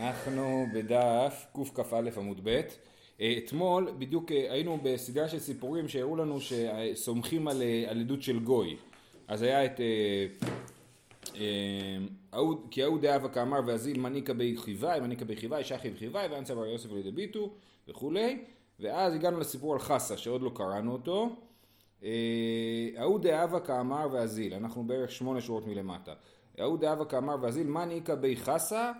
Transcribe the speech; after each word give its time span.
אנחנו 0.00 0.66
בדף 0.74 1.46
קכ"א 1.74 2.00
עמוד 2.16 2.40
ב'. 2.42 2.60
אה, 3.20 3.34
אתמול 3.38 3.92
בדיוק 3.98 4.32
אה, 4.32 4.52
היינו 4.52 4.78
בסדרה 4.82 5.28
של 5.28 5.38
סיפורים 5.38 5.88
שהראו 5.88 6.16
לנו 6.16 6.38
שסומכים 6.40 7.48
על, 7.48 7.62
אה, 7.62 7.84
על 7.88 8.00
עדות 8.00 8.22
של 8.22 8.38
גוי. 8.38 8.76
אז 9.28 9.42
היה 9.42 9.64
את... 9.64 9.80
כי 12.70 12.82
ההוא 12.82 12.98
דאבה 13.00 13.28
כאמר 13.28 13.60
ואזיל 13.66 14.00
מניקה 14.00 14.34
בי 14.34 14.56
חיוואי, 14.56 15.00
מניקה 15.00 15.24
בי 15.24 15.36
חיוואי, 15.36 15.64
שחי 15.64 15.90
וחיוואי, 15.94 16.26
ואנצה 16.30 16.54
בר 16.54 16.66
יוסף 16.66 16.92
לידי 16.92 17.10
ביטו 17.10 17.50
וכולי. 17.88 18.44
ואז 18.80 19.14
הגענו 19.14 19.40
לסיפור 19.40 19.72
על 19.72 19.78
חסה 19.78 20.16
שעוד 20.16 20.42
לא 20.42 20.50
קראנו 20.54 20.92
אותו. 20.92 21.36
ההוא 22.96 23.20
דאבה 23.20 23.60
כאמר 23.60 24.08
ואזיל, 24.12 24.54
אנחנו 24.54 24.84
בערך 24.84 25.10
שמונה 25.10 25.40
שורות 25.40 25.66
מלמטה. 25.66 26.12
ההוא 26.58 26.78
דאבה 26.78 27.04
כאמר 27.04 27.36
ואזיל 27.42 27.66
מניקה 27.66 28.16
בי 28.16 28.36
חסה 28.36 28.92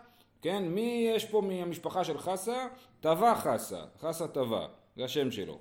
כן, 0.43 0.63
מי 0.69 1.11
יש 1.15 1.25
פה 1.25 1.41
מהמשפחה 1.41 2.05
של 2.05 2.19
חסה? 2.19 2.67
טבע 3.01 3.35
חסה, 3.35 3.81
חסה 4.01 4.29
טבע, 4.29 4.67
זה 4.97 5.05
השם 5.05 5.31
שלו. 5.31 5.59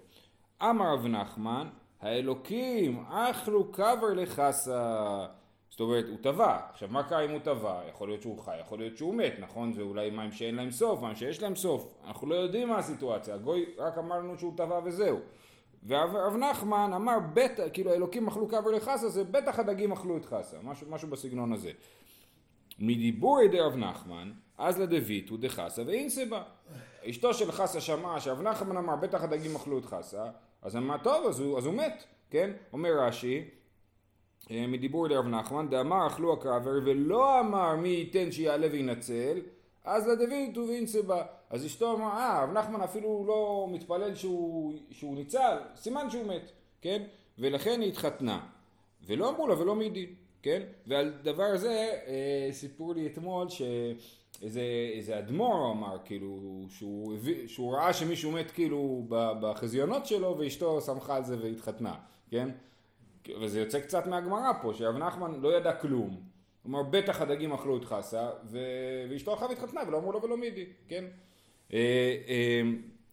אמר 0.61 0.93
רב 0.93 1.07
נחמן, 1.07 1.67
האלוקים 2.01 3.03
אכלו 3.09 3.71
קבר 3.71 4.13
לחסה. 4.15 5.25
זאת 5.69 5.79
אומרת, 5.79 6.05
הוא 6.09 6.17
טבע. 6.21 6.59
עכשיו, 6.69 6.89
מה 6.91 7.03
קרה 7.03 7.25
אם 7.25 7.31
הוא 7.31 7.39
טבע? 7.39 7.81
יכול 7.89 8.07
להיות 8.07 8.21
שהוא 8.21 8.39
חי, 8.39 8.59
יכול 8.59 8.79
להיות 8.79 8.97
שהוא 8.97 9.15
מת, 9.15 9.33
נכון? 9.39 9.73
זה 9.73 9.81
אולי 9.81 10.09
מים 10.09 10.31
שאין 10.31 10.55
להם 10.55 10.71
סוף, 10.71 11.01
מים 11.01 11.15
שיש 11.15 11.41
להם 11.41 11.55
סוף. 11.55 11.93
אנחנו 12.07 12.27
לא 12.27 12.35
יודעים 12.35 12.69
מה 12.69 12.77
הסיטואציה. 12.77 13.35
הגוי 13.35 13.65
רק 13.77 13.97
אמר 13.97 14.17
לנו 14.17 14.37
שהוא 14.37 14.53
טבע 14.57 14.79
וזהו. 14.83 15.19
ורב 15.87 16.35
נחמן 16.35 16.91
אמר, 16.95 17.17
בטח, 17.33 17.63
כאילו 17.73 17.91
האלוקים 17.91 18.27
אכלו 18.27 18.47
קבר 18.47 18.71
לחסה, 18.71 19.09
זה 19.09 19.23
בטח 19.23 19.59
הדגים 19.59 19.91
אכלו 19.91 20.17
את 20.17 20.25
חסה, 20.25 20.57
משהו, 20.63 20.87
משהו 20.89 21.07
בסגנון 21.07 21.53
הזה. 21.53 21.71
מדיבורי 22.79 23.47
דרב 23.47 23.75
נחמן, 23.75 24.31
אז 24.57 24.79
לדביתו 24.79 25.37
דחסה 25.37 25.83
ואינסה 25.85 26.25
בה. 26.25 26.43
אשתו 27.09 27.33
של 27.33 27.51
חסה 27.51 27.81
שמעה 27.81 28.19
שרב 28.19 28.41
נחמן 28.41 28.77
אמר 28.77 28.95
בטח 28.95 29.23
הדגים 29.23 29.55
אכלו 29.55 29.79
את 29.79 29.85
חסה, 29.85 30.25
אז 30.61 30.75
אמר 30.75 30.97
טוב 30.97 31.25
אז 31.27 31.39
הוא, 31.39 31.57
אז 31.57 31.65
הוא 31.65 31.73
מת, 31.73 32.03
כן? 32.29 32.51
אומר 32.73 32.89
רש"י 32.99 33.43
אה, 34.51 34.67
מדיבור 34.67 35.07
דרב 35.07 35.27
נחמן 35.27 35.69
דאמר 35.69 36.07
אכלו 36.07 36.33
הקרבר 36.33 36.79
ולא 36.85 37.39
אמר 37.39 37.75
מי 37.75 37.89
ייתן 37.89 38.31
שיעלה 38.31 38.67
וינצל 38.71 39.39
אז 39.83 40.07
לדביתו 40.07 40.61
ואינסה 40.67 41.01
בה. 41.01 41.23
אז 41.49 41.65
אשתו 41.65 41.93
אמרה 41.93 42.17
אה 42.17 42.43
רב 42.43 42.49
נחמן 42.49 42.81
אפילו 42.81 43.25
לא 43.27 43.67
מתפלל 43.71 44.15
שהוא, 44.15 44.73
שהוא 44.91 45.15
ניצל, 45.15 45.57
סימן 45.75 46.09
שהוא 46.09 46.25
מת, 46.25 46.51
כן? 46.81 47.03
ולכן 47.39 47.81
היא 47.81 47.89
התחתנה. 47.89 48.39
ולא 49.07 49.29
אמרו 49.29 49.47
לה 49.47 49.59
ולא 49.59 49.75
מידי. 49.75 50.07
כן? 50.41 50.61
ועל 50.87 51.13
דבר 51.23 51.43
הזה 51.43 51.89
אה, 52.07 52.49
סיפרו 52.51 52.93
לי 52.93 53.07
אתמול 53.07 53.47
שאיזה 53.49 55.19
אדמו"ר 55.19 55.71
אמר 55.71 55.97
כאילו 56.05 56.65
שהוא, 56.69 57.17
שהוא 57.47 57.73
ראה 57.73 57.93
שמישהו 57.93 58.31
מת 58.31 58.51
כאילו 58.51 59.05
בחזיונות 59.09 60.05
שלו 60.05 60.35
ואשתו 60.39 60.81
שמחה 60.81 61.15
על 61.15 61.23
זה 61.23 61.37
והתחתנה, 61.41 61.95
כן? 62.31 62.49
וזה 63.41 63.59
יוצא 63.59 63.79
קצת 63.79 64.07
מהגמרא 64.07 64.51
פה, 64.61 64.73
שרב 64.73 64.97
נחמן 64.97 65.39
לא 65.41 65.57
ידע 65.57 65.73
כלום. 65.73 66.21
אמר 66.67 66.83
בטח 66.83 67.21
הדגים 67.21 67.53
אכלו 67.53 67.77
את 67.77 67.85
חסה 67.85 68.29
ו... 68.45 68.59
ואשתו 69.09 69.31
הלכה 69.31 69.45
והתחתנה 69.45 69.81
ולא 69.87 69.97
אמרו 69.97 70.11
לו 70.11 70.21
ולא 70.21 70.37
מידי, 70.37 70.65
כן? 70.87 71.05
אה, 71.73 72.15
אה, 72.27 72.61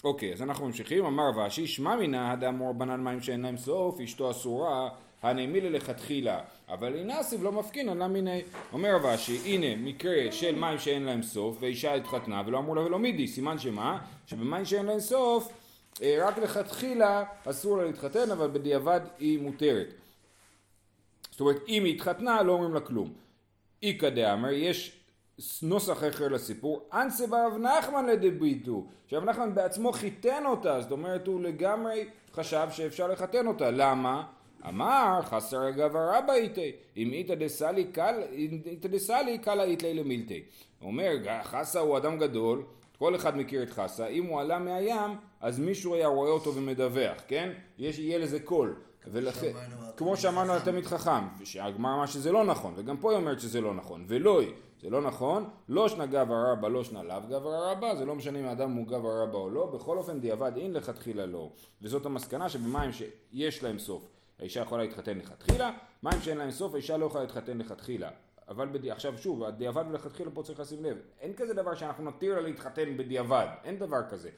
אוקיי, 0.04 0.32
אז 0.32 0.42
אנחנו 0.42 0.66
ממשיכים, 0.66 1.04
אמר 1.04 1.30
ואשי 1.36 1.66
שמע 1.66 1.96
מינא 1.96 2.32
הדאמור 2.32 2.72
בנן 2.72 3.04
מים 3.04 3.20
שאין 3.20 3.42
להם 3.42 3.56
סוף, 3.56 4.00
אשתו 4.00 4.30
אסורה 4.30 4.88
הנעמילה 5.30 5.70
לכתחילה, 5.70 6.40
אבל 6.68 6.94
אינסיב 6.94 7.42
לא 7.42 7.52
מפקין 7.52 7.88
עלה 7.88 8.08
מיני. 8.08 8.42
אומר 8.72 8.94
רב 8.94 9.06
אשי, 9.06 9.40
הנה 9.44 9.76
מקרה 9.76 10.32
של 10.32 10.54
מים 10.54 10.78
שאין 10.78 11.02
להם 11.02 11.22
סוף, 11.22 11.56
ואישה 11.60 11.94
התחתנה 11.94 12.42
ולא 12.46 12.58
אמרו 12.58 12.74
לה 12.74 12.82
ולא 12.82 12.98
מידי, 12.98 13.28
סימן 13.28 13.58
שמה? 13.58 13.98
שבמים 14.26 14.64
שאין 14.64 14.86
להם 14.86 15.00
סוף, 15.00 15.52
אה, 16.02 16.18
רק 16.28 16.38
לכתחילה 16.38 17.24
אסור 17.44 17.78
לה 17.78 17.84
להתחתן, 17.84 18.30
אבל 18.30 18.48
בדיעבד 18.48 19.00
היא 19.18 19.40
מותרת. 19.40 19.94
זאת 21.30 21.40
אומרת, 21.40 21.56
אם 21.68 21.84
היא 21.84 21.94
התחתנה 21.94 22.42
לא 22.42 22.52
אומרים 22.52 22.74
לה 22.74 22.80
כלום. 22.80 23.12
איכא 23.82 24.08
דאמר, 24.08 24.52
יש 24.52 24.92
נוסח 25.62 25.98
אחר 26.08 26.28
לסיפור, 26.28 26.88
אנסה 26.92 27.26
ברב 27.26 27.52
נחמן 27.56 28.06
לדביטו, 28.06 28.86
שרב 29.06 29.24
נחמן 29.24 29.54
בעצמו 29.54 29.92
חיתן 29.92 30.42
אותה, 30.46 30.80
זאת 30.80 30.90
אומרת 30.90 31.26
הוא 31.26 31.40
לגמרי 31.40 32.08
חשב 32.34 32.68
שאפשר 32.70 33.08
לחתן 33.08 33.46
אותה, 33.46 33.70
למה? 33.70 34.24
אמר 34.68 35.20
חסר 35.22 35.70
גבר 35.70 36.10
רבא 36.14 36.32
איתי, 36.32 36.72
אם 36.96 37.12
איתא 37.12 37.34
דסלי 37.34 37.84
קל, 37.84 38.22
איתא 38.66 38.88
דסלי 38.88 39.38
קל 39.38 39.60
איתלי 39.60 39.94
למילתי. 39.94 40.42
הוא 40.80 40.86
אומר, 40.86 41.10
חסה 41.42 41.80
הוא 41.80 41.96
אדם 41.96 42.18
גדול, 42.18 42.62
כל 42.98 43.16
אחד 43.16 43.36
מכיר 43.36 43.62
את 43.62 43.70
חסה, 43.70 44.06
אם 44.06 44.24
הוא 44.24 44.40
עלה 44.40 44.58
מהים, 44.58 45.10
אז 45.40 45.58
מישהו 45.58 45.94
היה 45.94 46.06
רואה 46.06 46.30
אותו 46.30 46.54
ומדווח, 46.54 47.22
כן? 47.28 47.52
יש, 47.78 47.98
יהיה 47.98 48.18
לזה 48.18 48.40
קול. 48.40 48.76
ולכן, 49.12 49.52
כמו 49.96 50.16
שאמרנו 50.16 50.52
על 50.52 50.60
תלמיד 50.60 50.86
חכם, 50.86 51.44
שהגמרא 51.44 51.94
אמרה 51.94 52.06
שזה 52.06 52.32
לא 52.32 52.44
נכון, 52.44 52.72
וגם 52.76 52.96
פה 52.96 53.10
היא 53.10 53.18
אומרת 53.18 53.40
שזה 53.40 53.60
לא 53.60 53.74
נכון, 53.74 54.04
ולא 54.08 54.40
היא, 54.40 54.52
זה 54.82 54.90
לא 54.90 55.00
נכון, 55.00 55.48
לא 55.68 55.88
שנה 55.88 56.06
גבר 56.06 56.52
רבא, 56.52 56.68
לא 56.68 56.84
שנה 56.84 57.02
לאו 57.02 57.20
גבר 57.28 57.70
רבא, 57.70 57.94
זה 57.94 58.04
לא 58.04 58.14
משנה 58.14 58.40
אם 58.40 58.44
האדם 58.44 58.72
הוא 58.72 58.86
גבר 58.86 59.22
רבא 59.22 59.38
או 59.38 59.50
לא, 59.50 59.66
בכל 59.66 59.98
אופן 59.98 60.20
דיעבד 60.20 60.52
אין 60.56 60.72
לכתחילה 60.72 61.26
לא, 61.26 61.50
וזאת 61.82 62.06
המסקנה 62.06 62.48
שבמים 62.48 62.90
שיש 62.92 63.62
להם 63.62 63.78
סוף 63.78 64.15
האישה 64.40 64.60
יכולה 64.60 64.82
להתחתן 64.82 65.18
לכתחילה, 65.18 65.70
מים 66.02 66.20
שאין 66.20 66.38
להם 66.38 66.50
סוף, 66.50 66.74
האישה 66.74 66.96
לא 66.96 67.06
יכולה 67.06 67.24
להתחתן 67.24 67.58
לכתחילה. 67.58 68.10
אבל 68.48 68.68
בדי... 68.68 68.90
עכשיו 68.90 69.18
שוב, 69.18 69.44
הדיעבד 69.44 69.84
ולכתחילה 69.90 70.30
פה 70.30 70.42
צריך 70.42 70.60
לשים 70.60 70.84
לב, 70.84 70.96
אין 71.20 71.32
כזה 71.32 71.54
דבר 71.54 71.74
שאנחנו 71.74 72.04
נתיר 72.04 72.34
לה 72.34 72.40
להתחתן 72.40 72.96
בדיעבד, 72.96 73.46
אין 73.64 73.78
דבר 73.78 74.08
כזה. 74.10 74.30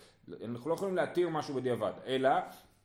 אנחנו 0.45 0.71
לא 0.71 0.75
יכולים 0.75 0.97
להתיר 0.97 1.29
משהו 1.29 1.55
בדיעבד, 1.55 1.93
אלא 2.07 2.31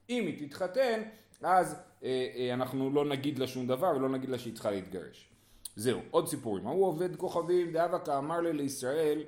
אם 0.10 0.24
היא 0.26 0.48
תתחתן, 0.48 1.02
אז 1.42 1.76
אה, 2.04 2.28
אה, 2.36 2.54
אנחנו 2.54 2.90
לא 2.90 3.06
נגיד 3.06 3.40
לה 3.40 3.48
שום 3.48 3.68
דבר 3.68 3.94
ולא 3.96 4.10
נגיד 4.10 4.30
לה 4.30 4.38
שהיא 4.38 4.54
צריכה 4.54 4.72
להתגרש. 4.72 5.30
זהו, 5.76 6.00
עוד 6.12 6.28
סיפורים. 6.28 6.68
ההוא 6.68 6.86
עובד 6.86 7.16
כוכבים 7.16 7.74
דאבקה 7.74 8.18
אמר 8.18 8.40
לי 8.40 8.54
לישראל, 8.54 9.24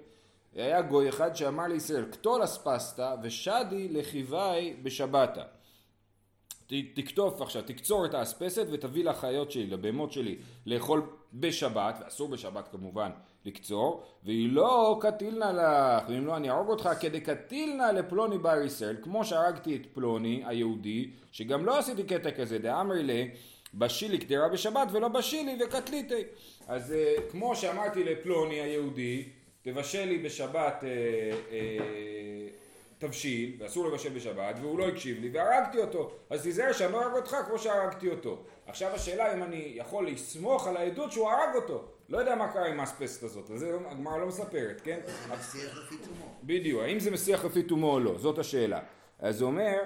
היה 0.56 0.82
גוי 0.82 1.10
אחד 1.10 1.36
שאמר 1.36 1.68
לישראל, 1.68 2.06
קטול 2.12 2.44
אספסתא 2.44 3.16
ושדי 3.24 3.88
לחיווי 3.88 4.76
בשבתה. 4.84 5.44
תקטוף 6.94 7.42
עכשיו, 7.42 7.62
תקצור 7.62 8.06
את 8.06 8.14
האספסת 8.14 8.68
ותביא 8.72 9.04
לחיות 9.04 9.52
שלי, 9.52 9.68
לבהמות 9.68 10.12
שלי, 10.12 10.36
לאכול 10.66 11.02
בשבת, 11.34 11.98
ואסור 12.06 12.30
בשבת 12.30 12.68
כמובן 12.72 13.12
לקצור, 13.46 14.04
והיא 14.24 14.50
לא 14.52 15.00
קטילנה 15.02 15.52
לך, 15.52 16.10
ואם 16.10 16.26
לא 16.26 16.38
אני 16.38 16.50
אהרוג 16.50 16.70
אותך 16.70 16.90
כדי 17.00 17.20
קטילנה 17.20 17.92
לפלוני 17.92 18.38
בר 18.38 18.62
ישראל, 18.66 18.96
כמו 19.02 19.26
שהרגתי 19.26 19.76
את 19.76 19.82
פלוני 19.94 20.44
היהודי, 20.46 21.10
שגם 21.32 21.66
לא 21.66 21.80
עשיתי 21.80 22.04
קטע 22.04 22.32
כזה, 22.32 22.58
דאמרי 22.58 23.04
לי, 23.04 23.32
בשילי 23.74 24.18
קדרה 24.18 24.50
בשבת 24.50 24.88
ולא 24.92 25.08
בשילי 25.08 25.58
וקטליתי. 25.64 26.24
אז 26.68 26.94
uh, 26.94 27.22
כמו 27.32 27.56
שאמרתי 27.56 28.04
לפלוני 28.04 28.62
היהודי, 28.62 29.24
תבשל 29.62 30.06
לי 30.06 30.18
בשבת 30.18 30.84
uh, 30.84 31.52
uh, 31.52 32.65
תבשיל, 32.98 33.56
ואסור 33.60 33.88
לבשל 33.88 34.10
בשבת, 34.10 34.56
והוא 34.62 34.80
לא 34.80 34.88
הקשיב 34.88 35.22
לי, 35.22 35.30
והרגתי 35.34 35.78
אותו. 35.78 36.12
אז 36.30 36.44
תיזהר 36.44 36.74
שאני 36.74 36.92
לא 36.92 37.04
ארג 37.04 37.14
אותך 37.14 37.36
כמו 37.48 37.60
שהרגתי 37.60 38.10
אותו. 38.10 38.44
עכשיו 38.68 38.92
השאלה 38.96 39.34
אם 39.34 39.44
אני 39.44 39.74
יכול 39.76 40.08
לסמוך 40.08 40.68
על 40.68 40.78
העדות 40.78 41.12
שהוא 41.12 41.30
הרג 41.30 41.56
אותו. 41.56 41.84
לא 42.10 42.18
יודע 42.18 42.36
מה 42.36 42.48
קרה 42.54 42.68
עם 42.68 42.80
האספסט 42.80 43.24
הזאת, 43.24 43.52
אז 43.52 43.66
הגמרא 43.92 44.18
לא 44.18 44.28
מספרת, 44.28 44.82
כן? 44.84 45.00
מסיח 45.34 45.78
לפי 45.78 45.96
תומו. 45.98 46.26
בדיוק, 46.44 46.82
האם 46.82 47.00
זה 47.00 47.12
מסיח 47.12 47.46
לפי 47.46 47.64
תומו 47.64 47.94
או 47.94 48.00
לא, 48.00 48.18
זאת 48.18 48.40
השאלה. 48.40 48.80
אז 49.20 49.42
הוא 49.42 49.48
אומר, 49.48 49.78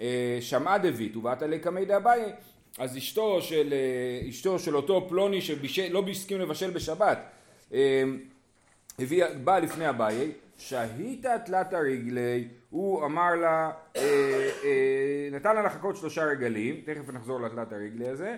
אה, 0.00 0.38
שמעה 0.40 0.78
דבית 0.78 1.16
ובאת 1.16 1.42
לקמי 1.42 1.84
דאביי, 1.84 2.32
אז 2.78 2.96
אשתו 2.96 3.42
של, 3.42 3.72
אה, 3.72 4.28
אשתו 4.28 4.58
של 4.58 4.76
אותו 4.76 5.06
פלוני 5.08 5.40
שלא 5.40 6.04
הסכים 6.10 6.40
לבשל 6.40 6.70
בשבת, 6.70 7.18
אה, 7.74 8.04
באה 9.44 9.60
לפני 9.60 9.88
אביי, 9.88 10.32
שהיתה 10.68 11.38
תלת 11.38 11.72
הרגלי, 11.72 12.48
הוא 12.70 13.04
אמר 13.04 13.34
לה, 13.34 13.70
אה, 13.96 14.50
אה, 14.64 15.28
נתן 15.32 15.54
לה 15.54 15.62
לחכות 15.62 15.96
שלושה 15.96 16.24
רגלים, 16.24 16.80
תכף 16.84 17.08
נחזור 17.12 17.40
לתלת 17.40 17.72
הרגלי 17.72 18.08
הזה. 18.08 18.36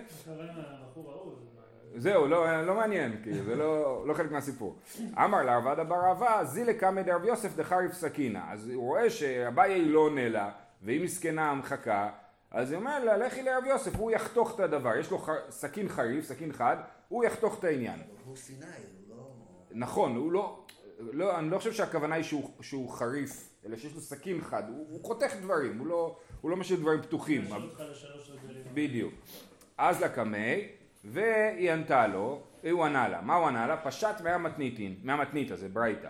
זהו, 1.95 2.27
לא, 2.27 2.61
לא 2.61 2.75
מעניין, 2.75 3.19
כאילו, 3.23 3.43
זה 3.43 3.55
לא, 3.55 4.03
לא 4.07 4.13
חלק 4.13 4.31
מהסיפור. 4.31 4.75
אמר 5.17 5.43
לה 5.43 5.55
עבדה 5.55 5.83
בר 5.83 6.05
אהבה, 6.05 6.45
זילה 6.45 6.73
קמא 6.73 7.01
דרב 7.01 7.25
יוסף 7.25 7.55
דחריף 7.55 7.93
סכינה. 7.93 8.51
אז 8.51 8.69
הוא 8.69 8.83
רואה 8.83 9.09
שאביי 9.09 9.85
לא 9.85 9.99
עונה 9.99 10.29
לה, 10.29 10.51
והיא 10.81 11.03
מסכנה 11.03 11.53
מחכה, 11.53 12.09
אז 12.51 12.71
היא 12.71 12.77
אומרת 12.77 13.03
לה, 13.03 13.17
לכי 13.17 13.43
לרב 13.43 13.63
יוסף, 13.65 13.95
הוא 13.95 14.11
יחתוך 14.11 14.55
את 14.55 14.59
הדבר. 14.59 14.95
יש 14.95 15.11
לו 15.11 15.25
סכין 15.49 15.89
חריף, 15.89 16.25
סכין 16.25 16.51
חד, 16.51 16.77
הוא 17.07 17.23
יחתוך 17.23 17.59
את 17.59 17.63
העניין. 17.63 17.99
הוא 18.25 18.35
סיני, 18.35 18.65
הוא 19.07 19.17
לא... 19.17 19.31
נכון, 19.71 20.15
הוא 20.15 20.31
לא... 20.31 20.65
לא, 20.99 21.39
אני 21.39 21.49
לא 21.49 21.57
חושב 21.57 21.73
שהכוונה 21.73 22.15
היא 22.15 22.23
שהוא, 22.23 22.51
שהוא 22.61 22.89
חריף, 22.89 23.49
אלא 23.65 23.77
שיש 23.77 23.93
לו 23.95 24.01
סכין 24.01 24.41
חד, 24.41 24.63
הוא, 24.69 24.87
הוא 24.89 25.03
חותך 25.03 25.33
דברים, 25.41 25.77
הוא 25.77 25.87
לא, 25.87 26.17
הוא 26.41 26.51
לא 26.51 26.57
משאיר 26.57 26.79
דברים 26.79 27.01
פתוחים. 27.01 27.41
בדיוק. 28.73 29.13
אז 29.77 30.01
לקמי, 30.01 30.67
והיא 31.03 31.71
ענתה 31.71 32.07
לו, 32.07 32.41
הוא 32.71 32.85
ענה 32.85 33.07
לה, 33.07 33.21
מה 33.21 33.35
הוא 33.35 33.47
ענה 33.47 33.67
לה? 33.67 33.77
פשט 33.77 34.21
מהמתניתין, 34.23 34.95
מהמתנית 35.03 35.51
הזה, 35.51 35.69
ברייתא. 35.69 36.09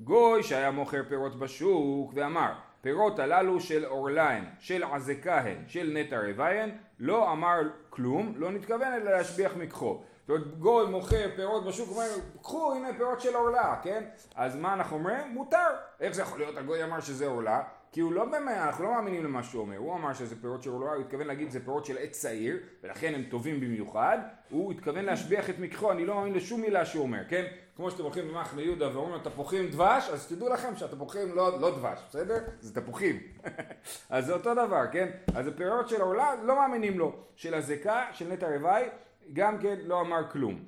גוי 0.00 0.42
שהיה 0.42 0.70
מוכר 0.70 1.02
פירות 1.08 1.38
בשוק 1.38 2.12
ואמר 2.14 2.52
פירות 2.80 3.18
הללו 3.18 3.60
של 3.60 3.84
עורלהן, 3.84 4.44
של 4.58 4.82
עזקהן, 4.82 5.56
של 5.66 5.90
נטע 5.94 6.20
רוויין, 6.20 6.78
לא 6.98 7.32
אמר 7.32 7.60
כלום, 7.90 8.32
לא 8.36 8.50
נתכוון 8.50 8.92
אלא 8.92 9.10
להשביח 9.10 9.56
מקחו. 9.56 10.02
זאת 10.28 10.36
אומרת, 10.36 10.58
גוי 10.58 10.86
מוכר 10.86 11.30
פירות 11.36 11.64
בשוק, 11.64 11.88
אומר, 11.88 12.08
קחו 12.42 12.72
הנה 12.72 12.88
פירות 12.96 13.20
של 13.20 13.34
עורלה, 13.34 13.76
כן? 13.82 14.04
אז 14.34 14.56
מה 14.56 14.74
אנחנו 14.74 14.96
אומרים? 14.96 15.28
מותר. 15.28 15.68
איך 16.00 16.14
זה 16.14 16.22
יכול 16.22 16.38
להיות? 16.38 16.56
הגוי 16.56 16.84
אמר 16.84 17.00
שזה 17.00 17.26
עורלה, 17.26 17.62
כי 17.92 18.00
הוא 18.00 18.12
לא 18.12 18.24
באמת, 18.24 18.56
אנחנו 18.56 18.84
לא 18.84 18.90
מאמינים 18.90 19.24
למה 19.24 19.42
שהוא 19.42 19.62
אומר, 19.62 19.76
הוא 19.76 19.94
אמר 19.94 20.12
שזה 20.12 20.40
פירות 20.40 20.62
של 20.62 20.70
עורלה, 20.70 20.92
הוא 20.92 21.00
התכוון 21.00 21.26
להגיד 21.26 21.50
זה 21.50 21.64
פירות 21.64 21.84
של 21.84 21.98
עץ 21.98 22.10
צעיר, 22.10 22.56
ולכן 22.82 23.14
הם 23.14 23.22
טובים 23.22 23.60
במיוחד, 23.60 24.18
הוא 24.50 24.72
התכוון 24.72 25.04
להשביח 25.04 25.50
את 25.50 25.58
מקחו, 25.58 25.92
אני 25.92 26.06
לא 26.06 26.14
מאמין 26.14 26.34
לשום 26.34 26.60
מילה 26.60 26.86
שהוא 26.86 27.02
אומר, 27.02 27.22
כן? 27.28 27.44
כמו 27.76 27.90
שאתם 27.90 28.02
הולכים 28.02 28.28
במחנה 28.28 28.62
יהודה 28.62 28.96
ואומרים 28.96 29.22
תפוחים 29.22 29.70
דבש, 29.70 30.08
אז 30.08 30.26
תדעו 30.26 30.48
לכם 30.48 30.76
שהתפוחים 30.76 31.34
לא, 31.34 31.60
לא 31.60 31.70
דבש, 31.70 31.98
בסדר? 32.08 32.38
זה 32.60 32.80
תפוחים. 32.80 33.20
אז 34.10 34.26
זה 34.26 34.32
אותו 34.32 34.54
דבר, 34.54 34.82
כן? 34.92 35.08
אז 35.34 35.46
הפירות 35.46 35.88
של 35.88 36.00
העולה 36.00 36.34
לא 36.42 36.56
מאמינים 36.56 36.98
לו. 36.98 37.12
של 37.36 37.54
הזקה, 37.54 38.04
של 38.12 38.32
נטע 38.32 38.56
רוואי, 38.56 38.88
גם 39.32 39.58
כן 39.58 39.78
לא 39.84 40.00
אמר 40.00 40.30
כלום. 40.30 40.64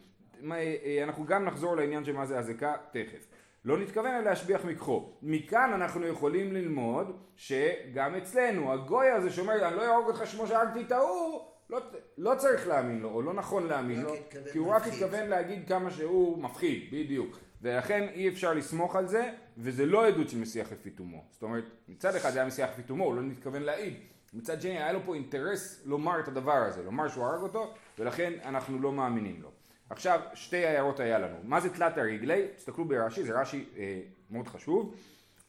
אנחנו 1.02 1.24
גם 1.26 1.44
נחזור 1.44 1.76
לעניין 1.76 2.04
של 2.04 2.12
מה 2.12 2.26
זה 2.26 2.38
הזקה 2.38 2.74
תכף. 2.92 3.26
לא 3.64 3.78
נתכוון 3.78 4.06
אלא 4.06 4.20
להשביח 4.20 4.64
מקחו. 4.64 5.12
מכאן 5.22 5.70
אנחנו 5.74 6.06
יכולים 6.06 6.52
ללמוד 6.52 7.16
שגם 7.36 8.14
אצלנו 8.14 8.72
הגוי 8.72 9.10
הזה 9.10 9.30
שאומר 9.30 9.68
אני 9.68 9.76
לא 9.76 9.82
אהרוג 9.82 10.08
אותך 10.08 10.24
כמו 10.24 10.46
שהרגתי 10.46 10.80
את 10.80 10.92
ההוא 10.92 11.50
לא, 11.70 11.80
לא 12.18 12.34
צריך 12.34 12.68
להאמין 12.68 13.00
לו, 13.00 13.08
או 13.08 13.22
לא 13.22 13.34
נכון 13.34 13.66
להאמין 13.66 14.02
לו, 14.02 14.14
כי 14.52 14.58
הוא 14.58 14.72
רק 14.72 14.86
התכוון 14.86 15.28
להגיד 15.28 15.68
כמה 15.68 15.90
שהוא 15.90 16.42
מפחיד, 16.42 16.88
בדיוק. 16.92 17.38
ולכן 17.62 18.08
אי 18.14 18.28
אפשר 18.28 18.54
לסמוך 18.54 18.96
על 18.96 19.06
זה, 19.06 19.30
וזה 19.58 19.86
לא 19.86 20.06
עדות 20.06 20.28
של 20.28 20.38
משיח 20.38 20.72
לפי 20.72 20.90
תומו. 20.90 21.24
זאת 21.30 21.42
אומרת, 21.42 21.64
מצד 21.88 22.14
אחד 22.14 22.30
זה 22.30 22.38
היה 22.38 22.48
משיח 22.48 22.70
לפי 22.70 22.82
תומו, 22.82 23.04
הוא 23.04 23.14
לא 23.14 23.22
מתכוון 23.22 23.62
להעיד. 23.62 23.94
מצד 24.32 24.60
שני, 24.60 24.70
היה 24.70 24.92
לו 24.92 25.00
פה 25.04 25.14
אינטרס 25.14 25.82
לומר 25.84 26.20
את 26.20 26.28
הדבר 26.28 26.52
הזה, 26.52 26.82
לומר 26.82 27.08
שהוא 27.08 27.24
הרג 27.24 27.42
אותו, 27.42 27.74
ולכן 27.98 28.32
אנחנו 28.44 28.78
לא 28.78 28.92
מאמינים 28.92 29.42
לו. 29.42 29.50
עכשיו, 29.90 30.20
שתי 30.34 30.66
הערות 30.66 31.00
היה 31.00 31.18
לנו. 31.18 31.36
מה 31.44 31.60
זה 31.60 31.70
תלת 31.74 31.98
הרגלי? 31.98 32.48
תסתכלו 32.56 32.84
ברש"י, 32.84 33.24
זה 33.24 33.40
רש"י 33.40 33.64
אה, 33.76 34.00
מאוד 34.30 34.48
חשוב. 34.48 34.94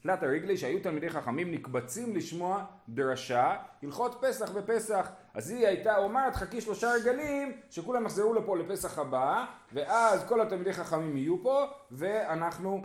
תלת 0.01 0.23
הרגלי 0.23 0.57
שהיו 0.57 0.79
תלמידי 0.79 1.09
חכמים 1.09 1.51
נקבצים 1.51 2.15
לשמוע 2.15 2.65
דרשה 2.89 3.55
הלכות 3.83 4.17
פסח 4.21 4.51
בפסח 4.51 5.11
אז 5.33 5.49
היא 5.49 5.67
הייתה 5.67 5.97
אומרת 5.97 6.35
חכי 6.35 6.61
שלושה 6.61 6.91
רגלים 6.91 7.57
שכולם 7.69 8.05
יחזרו 8.05 8.33
לפה 8.33 8.57
לפסח 8.57 8.99
הבא 8.99 9.45
ואז 9.73 10.23
כל 10.27 10.41
התלמידי 10.41 10.73
חכמים 10.73 11.17
יהיו 11.17 11.43
פה 11.43 11.65
ואנחנו 11.91 12.83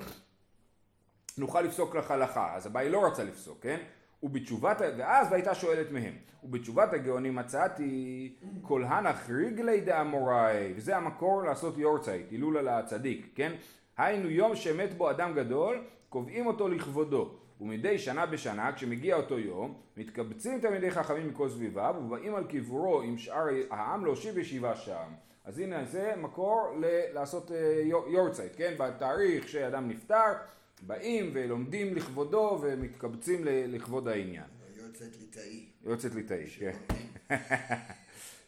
נוכל 1.38 1.60
לפסוק 1.60 1.94
לך 1.94 2.10
הלכה 2.10 2.54
אז 2.54 2.66
הבעיה 2.66 2.90
לא 2.90 3.06
רצה 3.06 3.24
לפסוק 3.24 3.58
כן 3.62 3.80
ובתשובת, 4.22 4.76
ואז 4.98 5.26
והייתה 5.30 5.54
שואלת 5.54 5.90
מהם, 5.92 6.12
ובתשובת 6.44 6.92
הגאונים 6.92 7.34
מצאתי 7.34 8.32
כל 8.62 8.84
הנח 8.84 9.30
רגלי 9.30 9.80
דאמוראי, 9.80 10.72
וזה 10.76 10.96
המקור 10.96 11.42
לעשות 11.42 11.78
יורצייט, 11.78 12.30
הילול 12.30 12.56
על 12.56 12.68
הצדיק, 12.68 13.32
כן? 13.34 13.52
היינו 13.96 14.30
יום 14.30 14.56
שמת 14.56 14.94
בו 14.96 15.10
אדם 15.10 15.34
גדול, 15.34 15.84
קובעים 16.08 16.46
אותו 16.46 16.68
לכבודו. 16.68 17.30
ומדי 17.60 17.98
שנה 17.98 18.26
בשנה, 18.26 18.72
כשמגיע 18.72 19.16
אותו 19.16 19.38
יום, 19.38 19.74
מתקבצים 19.96 20.60
תלמידי 20.60 20.90
חכמים 20.90 21.28
מכל 21.28 21.48
סביביו, 21.48 21.94
ובאים 21.98 22.34
על 22.34 22.44
קברו 22.44 23.02
עם 23.02 23.18
שאר 23.18 23.44
העם 23.70 24.04
להושיב 24.04 24.38
ישיבה 24.38 24.76
שם. 24.76 25.08
אז 25.44 25.58
הנה 25.58 25.84
זה 25.84 26.12
מקור 26.16 26.76
ל- 26.80 27.14
לעשות 27.14 27.52
אה, 27.52 27.82
יורצייט, 28.08 28.52
כן? 28.56 28.74
בתאריך 28.78 29.48
שאדם 29.48 29.88
נפטר, 29.88 30.32
באים 30.82 31.30
ולומדים 31.34 31.94
לכבודו 31.94 32.58
ומתקבצים 32.62 33.44
לכבוד 33.44 34.08
העניין. 34.08 34.44
יורצייט 34.76 35.16
ליטאי. 35.20 35.66
יורצייט 35.84 36.14
ליטאי, 36.14 36.46
כן. 36.46 36.72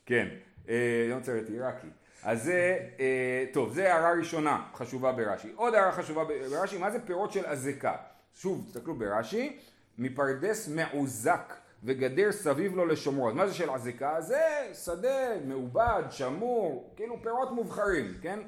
כן, 0.07 0.29
אה, 0.69 1.07
יורצייט 1.09 1.49
עיראקי. 1.49 1.87
אז 2.23 2.43
זה, 2.45 2.79
אה, 3.01 3.45
טוב, 3.53 3.73
זה 3.73 3.95
הערה 3.95 4.13
ראשונה 4.13 4.67
חשובה 4.75 5.13
ברש"י. 5.13 5.53
עוד 5.57 5.75
הערה 5.75 5.93
חשובה 5.93 6.25
ברש"י, 6.25 6.79
מה 6.79 6.91
זה 6.91 6.99
פירות 7.07 7.33
של 7.33 7.47
אזיקה? 7.47 7.97
שוב, 8.35 8.65
תסתכלו 8.67 8.95
ברש"י, 8.95 9.59
מפרדס 9.99 10.69
מעוזק 10.69 11.55
וגדר 11.85 12.33
סביב 12.33 12.77
לו 12.77 12.87
לשומרו. 12.87 13.29
אז 13.29 13.35
מה 13.35 13.47
זה 13.47 13.55
של 13.55 13.71
אזיקה? 13.71 14.21
זה 14.21 14.71
שדה 14.85 15.41
מעובד, 15.45 16.03
שמור, 16.11 16.93
כאילו 16.97 17.23
פירות 17.23 17.53
מובחרים, 17.53 18.15
כן? 18.23 18.39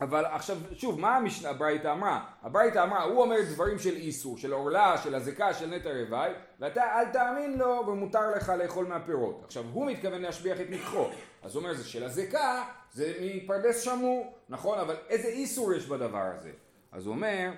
אבל 0.00 0.24
עכשיו, 0.24 0.56
שוב, 0.72 1.00
מה 1.00 1.16
המשנה 1.16 1.50
הברייתא 1.50 1.92
אמרה? 1.92 2.24
הברייתא 2.42 2.82
אמרה, 2.82 3.02
הוא 3.02 3.22
אומר 3.22 3.36
דברים 3.52 3.78
של 3.78 3.96
איסור, 3.96 4.38
של 4.38 4.52
עורלה, 4.52 4.98
של 4.98 5.14
אזיקה, 5.14 5.54
של 5.54 5.66
נטע 5.66 5.90
רוואי, 5.90 6.30
ואתה 6.60 6.82
אל 6.82 7.12
תאמין 7.12 7.58
לו 7.58 7.84
ומותר 7.88 8.30
לך 8.36 8.48
לאכול 8.48 8.86
מהפירות. 8.86 9.42
עכשיו, 9.44 9.64
הוא 9.72 9.86
מתכוון 9.86 10.22
להשביח 10.22 10.60
את 10.60 10.70
מקחו. 10.70 11.08
אז 11.42 11.54
הוא 11.54 11.62
אומר, 11.62 11.74
זה 11.74 11.84
של 11.84 12.04
הזיקה, 12.04 12.64
זה 12.92 13.12
מפרדס 13.20 13.82
שמור, 13.82 14.34
נכון? 14.48 14.78
אבל 14.78 14.96
איזה 15.08 15.28
איסור 15.28 15.74
יש 15.74 15.86
בדבר 15.86 16.32
הזה? 16.38 16.50
אז 16.92 17.06
הוא 17.06 17.14
אומר, 17.14 17.50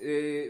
אה, 0.00 0.46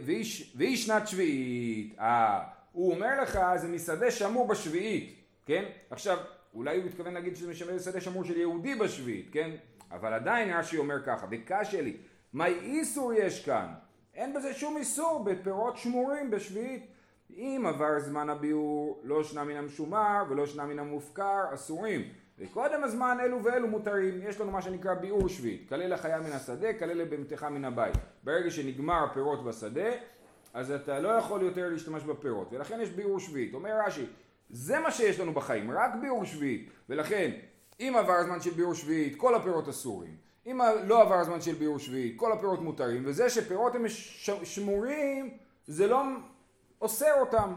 והיא 0.54 0.76
שנת 0.76 1.08
שביעית. 1.08 1.98
אה, 1.98 2.40
הוא 2.72 2.94
אומר 2.94 3.22
לך, 3.22 3.38
זה 3.56 3.68
משדה 3.68 4.10
שמור 4.10 4.48
בשביעית, 4.48 5.14
כן? 5.46 5.64
עכשיו, 5.90 6.18
אולי 6.54 6.76
הוא 6.76 6.84
מתכוון 6.84 7.14
להגיד 7.14 7.36
שזה 7.36 7.74
משדה 7.74 8.00
שמור 8.00 8.24
של 8.24 8.36
יהודי 8.36 8.74
בשביעית, 8.74 9.28
כן? 9.32 9.50
אבל 9.90 10.12
עדיין 10.12 10.56
רש"י 10.56 10.78
אומר 10.78 11.02
ככה, 11.06 11.26
וקשה 11.30 11.80
לי, 11.80 11.96
מה 12.32 12.46
איסור 12.46 13.12
יש 13.12 13.44
כאן? 13.44 13.66
אין 14.14 14.34
בזה 14.34 14.54
שום 14.54 14.76
איסור 14.76 15.24
בפירות 15.24 15.76
שמורים 15.76 16.30
בשביעית. 16.30 16.86
אם 17.30 17.64
עבר 17.68 17.98
זמן 17.98 18.30
הביאור, 18.30 19.00
לא 19.04 19.24
שנה 19.24 19.44
מן 19.44 19.56
המשומר 19.56 20.24
ולא 20.28 20.46
שנה 20.46 20.66
מן 20.66 20.78
המופקר, 20.78 21.54
אסורים. 21.54 22.02
וקודם 22.38 22.84
הזמן 22.84 23.18
אלו 23.20 23.44
ואלו 23.44 23.68
מותרים. 23.68 24.20
יש 24.22 24.40
לנו 24.40 24.50
מה 24.50 24.62
שנקרא 24.62 24.94
ביאור 24.94 25.28
שביעית. 25.28 25.68
כלל 25.68 25.92
החיה 25.92 26.20
מן 26.20 26.32
השדה, 26.32 26.72
כלל 26.72 26.92
לבהמתך 26.92 27.42
מן 27.42 27.64
הבית. 27.64 27.94
ברגע 28.22 28.50
שנגמר 28.50 29.04
הפירות 29.04 29.44
בשדה, 29.44 29.90
אז 30.54 30.70
אתה 30.70 31.00
לא 31.00 31.08
יכול 31.08 31.42
יותר 31.42 31.68
להשתמש 31.68 32.02
בפירות. 32.02 32.48
ולכן 32.52 32.80
יש 32.80 32.90
ביאור 32.90 33.20
שביעית. 33.20 33.54
אומר 33.54 33.80
רש"י, 33.86 34.06
זה 34.50 34.78
מה 34.78 34.90
שיש 34.90 35.20
לנו 35.20 35.32
בחיים, 35.32 35.70
רק 35.70 35.90
ביאור 36.00 36.24
שביעית. 36.24 36.70
ולכן 36.88 37.30
אם 37.80 37.94
עבר 37.98 38.12
הזמן 38.12 38.40
של 38.40 38.50
ביאור 38.50 38.74
שביעית, 38.74 39.16
כל 39.16 39.34
הפירות 39.34 39.68
אסורים. 39.68 40.16
אם 40.46 40.60
לא 40.84 41.02
עבר 41.02 41.14
הזמן 41.14 41.40
של 41.40 41.54
ביאור 41.54 41.78
שביעית, 41.78 42.18
כל 42.18 42.32
הפירות 42.32 42.60
מותרים, 42.60 43.02
וזה 43.06 43.30
שפירות 43.30 43.74
הם 43.74 43.84
שמורים, 44.44 45.36
זה 45.66 45.86
לא 45.86 46.02
אוסר 46.80 47.20
אותם. 47.20 47.54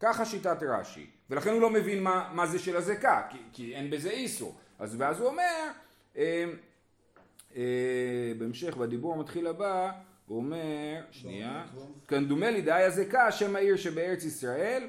ככה 0.00 0.24
שיטת 0.24 0.62
רש"י. 0.62 1.06
ולכן 1.30 1.50
הוא 1.50 1.60
לא 1.60 1.70
מבין 1.70 2.02
מה, 2.02 2.30
מה 2.34 2.46
זה 2.46 2.58
של 2.58 2.76
הזקה, 2.76 3.22
כי, 3.30 3.38
כי 3.52 3.74
אין 3.74 3.90
בזה 3.90 4.10
איסור. 4.10 4.54
אז 4.78 4.96
ואז 4.98 5.20
הוא 5.20 5.28
אומר, 5.28 5.70
אה, 6.16 6.44
אה, 7.56 7.62
בהמשך 8.38 8.76
בדיבור 8.76 9.14
המתחיל 9.14 9.46
הבא, 9.46 9.92
הוא 10.26 10.36
אומר, 10.36 11.02
שנייה, 11.10 11.66
כנדומלי 12.08 12.62
דאי 12.62 12.82
הזקה, 12.82 13.32
שם 13.32 13.56
העיר 13.56 13.76
שבארץ 13.76 14.24
ישראל, 14.24 14.88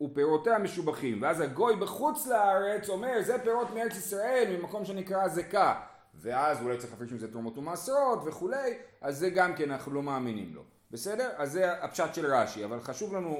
ופירותיה 0.00 0.58
משובחים. 0.58 1.22
ואז 1.22 1.40
הגוי 1.40 1.76
בחוץ 1.76 2.26
לארץ 2.26 2.88
אומר, 2.88 3.22
זה 3.22 3.38
פירות 3.38 3.74
מארץ 3.74 3.96
ישראל, 3.96 4.56
ממקום 4.58 4.84
שנקרא 4.84 5.28
זקה. 5.28 5.80
ואז 6.14 6.62
אולי 6.62 6.78
צריך 6.78 6.92
להפריש 6.92 7.12
מזה 7.12 7.32
תרומות 7.32 7.58
ומעשרות 7.58 8.18
וכולי, 8.26 8.74
אז 9.00 9.18
זה 9.18 9.30
גם 9.30 9.54
כן 9.54 9.70
אנחנו 9.70 9.92
לא 9.92 10.02
מאמינים 10.02 10.54
לו. 10.54 10.62
בסדר? 10.90 11.30
אז 11.36 11.52
זה 11.52 11.72
הפשט 11.72 12.14
של 12.14 12.26
רש"י, 12.26 12.64
אבל 12.64 12.80
חשוב 12.80 13.14
לנו, 13.14 13.36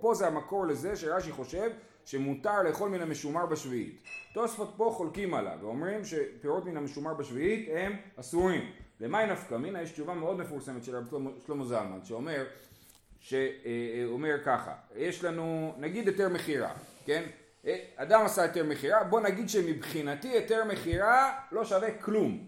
פה 0.00 0.14
זה 0.14 0.26
המקור 0.26 0.66
לזה 0.66 0.96
שרש"י 0.96 1.32
חושב 1.32 1.70
שמותר 2.04 2.62
לאכול 2.62 2.88
מן 2.88 3.00
המשומר 3.00 3.46
בשביעית. 3.46 4.02
תוספות 4.34 4.74
פה 4.76 4.94
חולקים 4.96 5.34
עליו 5.34 5.58
ואומרים 5.60 6.04
שפירות 6.04 6.64
מן 6.64 6.76
המשומר 6.76 7.14
בשביעית 7.14 7.68
הם 7.72 7.96
אסורים. 8.16 8.70
למאי 9.00 9.26
נפקא 9.26 9.54
מינה 9.54 9.82
יש 9.82 9.90
תשובה 9.92 10.14
מאוד 10.14 10.38
מפורסמת 10.38 10.84
של 10.84 10.96
רב 10.96 11.10
שלמה 11.46 11.64
זלמן 11.64 12.04
שאומר 12.04 12.44
שאומר 13.24 14.36
ככה, 14.44 14.74
יש 14.96 15.24
לנו 15.24 15.74
נגיד 15.78 16.08
היתר 16.08 16.28
מכירה, 16.28 16.72
כן? 17.04 17.24
אדם 17.96 18.24
עשה 18.24 18.42
היתר 18.42 18.64
מכירה, 18.64 19.04
בוא 19.04 19.20
נגיד 19.20 19.48
שמבחינתי 19.48 20.28
היתר 20.28 20.64
מכירה 20.64 21.40
לא 21.52 21.64
שווה 21.64 21.98
כלום. 21.98 22.46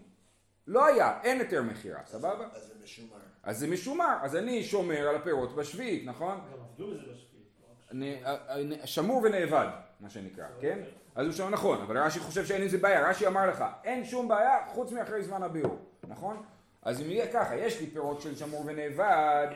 לא 0.67 0.85
היה, 0.85 1.19
אין 1.23 1.39
היתר 1.39 1.61
מכירה, 1.61 1.99
סבבה? 2.05 2.47
אז 2.53 2.67
זה 2.67 2.73
משומר. 2.83 3.17
אז 3.43 3.59
זה 3.59 3.67
משומר, 3.67 4.17
אז 4.21 4.35
אני 4.35 4.63
שומר 4.63 5.07
על 5.07 5.15
הפירות 5.15 5.55
בשביעית, 5.55 6.05
נכון? 6.05 6.37
גם 6.37 6.59
עבדו 6.59 6.87
בזה 6.87 7.01
בשביעית. 7.01 8.25
אה, 8.25 8.35
אה, 8.81 8.87
שמור 8.87 9.21
ונאבד, 9.23 9.67
מה 9.99 10.09
שנקרא, 10.09 10.45
כן? 10.61 10.79
אז 11.15 11.25
הוא 11.25 11.33
שם 11.33 11.49
נכון, 11.49 11.81
אבל 11.81 11.97
רש"י 11.97 12.19
חושב 12.19 12.45
שאין 12.45 12.61
עם 12.61 12.67
זה 12.67 12.77
בעיה, 12.77 13.09
רש"י 13.09 13.27
אמר 13.27 13.49
לך, 13.49 13.63
אין 13.83 14.05
שום 14.05 14.27
בעיה 14.27 14.57
חוץ 14.67 14.91
מאחרי 14.91 15.23
זמן 15.23 15.43
הביאור, 15.43 15.77
נכון? 16.07 16.43
אז 16.81 17.01
אם 17.01 17.09
יהיה 17.09 17.33
ככה, 17.33 17.55
יש 17.55 17.81
לי 17.81 17.87
פירות 17.87 18.21
של 18.21 18.35
שמור 18.35 18.63
ונאבד, 18.65 19.47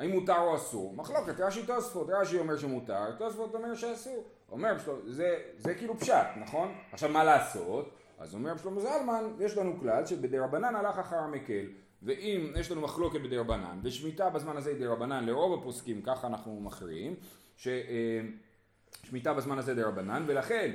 והאם 0.00 0.10
מותר 0.10 0.38
או 0.38 0.56
אסור? 0.56 0.94
מחלוקת, 0.96 1.40
רש"י 1.40 1.66
תוספות, 1.66 2.06
רש"י 2.10 2.38
אומר 2.38 2.56
שמותר, 2.56 3.10
תוספות 3.18 3.54
אומר 3.54 3.74
שאסור. 3.74 4.24
אומר, 4.52 4.72
זה, 5.06 5.38
זה 5.58 5.74
כאילו 5.74 5.98
פשט, 5.98 6.26
נכון? 6.36 6.74
עכשיו 6.92 7.10
מה 7.10 7.24
לעשות? 7.24 7.90
אז 8.18 8.34
אומר 8.34 8.56
שלמה 8.56 8.80
זלמן, 8.80 9.24
יש 9.38 9.56
לנו 9.56 9.80
כלל 9.80 10.06
שבדרבנן 10.06 10.74
הלך 10.74 10.98
אחר 10.98 11.16
המקל. 11.16 11.64
ואם 12.02 12.52
יש 12.56 12.70
לנו 12.70 12.80
מחלוקת 12.80 13.20
בדרבנן, 13.20 13.80
ושמיטה 13.82 14.30
בזמן 14.30 14.56
הזה 14.56 14.70
היא 14.70 14.78
דרבנן, 14.78 15.24
לרוב 15.24 15.60
הפוסקים, 15.60 16.02
ככה 16.02 16.26
אנחנו 16.26 16.60
מכריעים, 16.60 17.14
ששמיטה 17.56 19.34
בזמן 19.34 19.58
הזה 19.58 19.74
דרבנן, 19.74 20.24
ולכן 20.26 20.72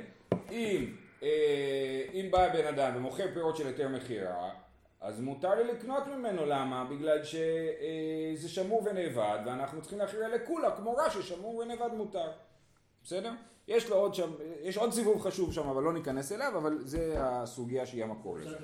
אם, 0.50 0.94
אה, 1.22 2.04
אם 2.12 2.28
בא 2.30 2.48
בן 2.52 2.66
אדם 2.66 2.96
ומוכר 2.96 3.24
פירות 3.34 3.56
של 3.56 3.66
היתר 3.66 3.88
מכירה, 3.88 4.50
אז 5.06 5.20
מותר 5.20 5.54
לי 5.54 5.64
לקנות 5.64 6.06
ממנו, 6.06 6.46
למה? 6.46 6.84
בגלל 6.84 7.24
שזה 7.24 8.48
שמור 8.48 8.82
ונאבד, 8.84 9.38
ואנחנו 9.46 9.80
צריכים 9.80 9.98
להכריע 9.98 10.28
לכולה, 10.28 10.76
כמו 10.76 10.94
רש"י, 10.96 11.22
שמור 11.22 11.56
ונאבד 11.56 11.94
מותר. 11.94 12.30
בסדר? 13.02 13.32
יש 13.68 13.90
לו 13.90 13.96
עוד 13.96 14.14
שם, 14.14 14.30
יש 14.62 14.76
עוד 14.76 14.92
סיבוב 14.92 15.22
חשוב 15.22 15.52
שם, 15.52 15.68
אבל 15.68 15.82
לא 15.82 15.92
ניכנס 15.92 16.32
אליו, 16.32 16.52
אבל 16.58 16.78
זה 16.84 17.14
הסוגיה 17.18 17.86
שהיא 17.86 18.04
המקור 18.04 18.38
לזה. 18.38 18.56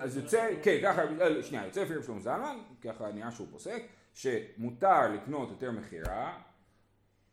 אז 0.00 0.16
יוצא, 0.16 0.48
כן, 0.62 0.78
ככה, 0.82 1.02
אה, 1.20 1.42
שנייה, 1.42 1.66
יוצא 1.66 1.82
לפי 1.82 1.94
רב 1.94 2.02
שלמה 2.02 2.20
זלמן, 2.20 2.58
ככה 2.80 3.12
נראה 3.12 3.30
שהוא 3.30 3.46
פוסק, 3.50 3.82
שמותר 4.14 5.08
לקנות 5.14 5.50
יותר 5.50 5.70
מכירה, 5.70 6.38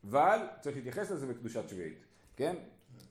אבל 0.09 0.39
צריך 0.59 0.75
להתייחס 0.75 1.11
לזה 1.11 1.27
בקדושת 1.27 1.69
שביעית, 1.69 2.05
כן? 2.35 2.55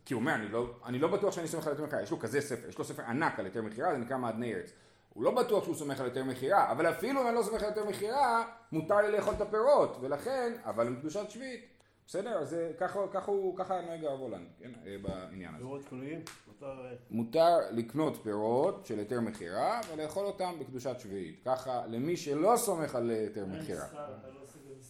כי 0.04 0.14
הוא 0.14 0.20
אומר, 0.20 0.34
אני 0.34 0.48
לא, 0.48 0.70
אני 0.84 0.98
לא 0.98 1.08
בטוח 1.08 1.34
שאני 1.34 1.48
סומך 1.48 1.66
על 1.66 1.72
יותר 1.72 1.84
מכירה, 1.84 2.02
יש 2.02 2.10
לו 2.10 2.18
כזה 2.18 2.40
ספר, 2.40 2.68
יש 2.68 2.78
לו 2.78 2.84
ספר 2.84 3.02
ענק 3.02 3.38
על 3.38 3.46
יותר 3.46 3.62
מכירה, 3.62 3.92
זה 3.92 3.98
נקרא 3.98 4.16
מעדני 4.16 4.54
ארץ. 4.54 4.72
הוא 5.14 5.24
לא 5.24 5.30
בטוח 5.30 5.64
שהוא 5.64 5.74
סומך 5.74 6.00
על 6.00 6.06
יותר 6.06 6.24
מכירה, 6.24 6.72
אבל 6.72 6.90
אפילו 6.90 7.20
אם 7.20 7.26
אני 7.26 7.34
לא 7.34 7.42
סומך 7.42 7.62
על 7.62 7.68
יותר 7.68 7.84
מכירה, 7.84 8.44
מותר 8.72 8.96
לי 8.96 9.12
לאכול 9.12 9.34
את 9.34 9.40
הפירות, 9.40 9.96
ולכן, 10.00 10.52
אבל 10.64 10.86
עם 10.86 10.96
קדושת 10.96 11.30
שביעית. 11.30 11.78
בסדר? 12.06 12.38
אז 12.38 12.56
ככה, 12.78 13.00
ככה, 13.12 13.32
ככה 13.56 13.80
נוהג 13.80 14.04
הרב 14.04 14.20
הולנד, 14.20 14.46
כן? 14.58 14.70
אה, 14.86 14.96
בעניין 15.02 15.54
הזה. 15.54 15.64
פירות 15.64 15.84
קנויים? 15.84 16.20
מותר... 16.46 16.74
מותר 17.10 17.56
לקנות 17.70 18.16
פירות 18.22 18.86
של 18.86 18.98
היתר 18.98 19.20
מכירה 19.20 19.80
ולאכול 19.92 20.26
אותם 20.26 20.52
בקדושת 20.60 21.00
שביעית. 21.00 21.40
ככה, 21.44 21.86
למי 21.86 22.16
שלא 22.16 22.56
סומך 22.56 22.94
על 22.94 23.10
היתר 23.10 23.46
מכירה. 23.46 23.86
לא 23.94 24.00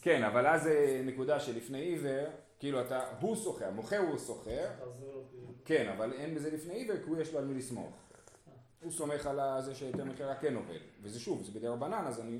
כן, 0.02 0.24
אבל 0.24 0.46
אז 0.46 0.68
נקודה 1.04 1.40
שלפני 1.40 1.78
עיוור, 1.78 2.26
כאילו 2.58 2.80
אתה, 2.80 3.00
הוא 3.20 3.36
סוחר, 3.36 3.68
המוכר 3.68 3.98
הוא 3.98 4.18
סוחר. 4.18 4.66
כן, 5.64 5.88
אבל 5.96 6.12
אין 6.12 6.34
בזה 6.34 6.50
לפני 6.50 6.74
עיוור 6.74 6.96
כי 6.96 7.10
הוא 7.10 7.18
יש 7.18 7.32
לו 7.32 7.38
על 7.38 7.44
מי 7.44 7.54
לסמוך. 7.54 7.96
הוא 8.82 8.92
סומך 8.92 9.26
על 9.26 9.40
זה 9.60 9.74
שהיתר 9.74 10.04
מכירה 10.04 10.34
כן 10.34 10.56
עובד. 10.56 10.78
וזה 11.02 11.20
שוב, 11.20 11.42
זה 11.42 11.52
בדרבנן, 11.52 12.04
אז 12.06 12.20
אני 12.20 12.38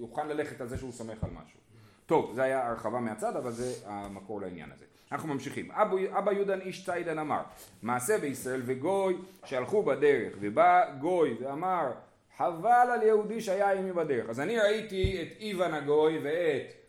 אוכל 0.00 0.24
ללכת 0.24 0.60
על 0.60 0.68
זה 0.68 0.78
שהוא 0.78 0.92
סומך 0.92 1.24
על 1.24 1.30
משהו. 1.30 1.58
טוב, 2.06 2.32
זה 2.34 2.42
היה 2.42 2.68
הרחבה 2.68 3.00
מהצד, 3.00 3.36
אבל 3.36 3.52
זה 3.52 3.74
המקור 3.84 4.40
לעניין 4.40 4.72
הזה. 4.72 4.84
אנחנו 5.12 5.28
ממשיכים. 5.28 5.70
אבו, 5.70 5.96
אבא 6.18 6.32
יהודן 6.32 6.60
איש 6.60 6.84
ציידן 6.84 7.18
אמר, 7.18 7.42
מעשה 7.82 8.18
בישראל 8.18 8.62
וגוי 8.64 9.16
שהלכו 9.44 9.82
בדרך, 9.82 10.34
ובא 10.40 10.96
גוי 11.00 11.36
ואמר, 11.40 11.92
חבל 12.36 12.88
על 12.92 13.02
יהודי 13.02 13.40
שהיה 13.40 13.70
עימי 13.70 13.92
בדרך. 13.92 14.30
אז 14.30 14.40
אני 14.40 14.58
ראיתי 14.58 15.22
את 15.22 15.40
איוון 15.40 15.74
הגוי 15.74 16.18
ואת 16.18 16.26
אה, 16.28 16.79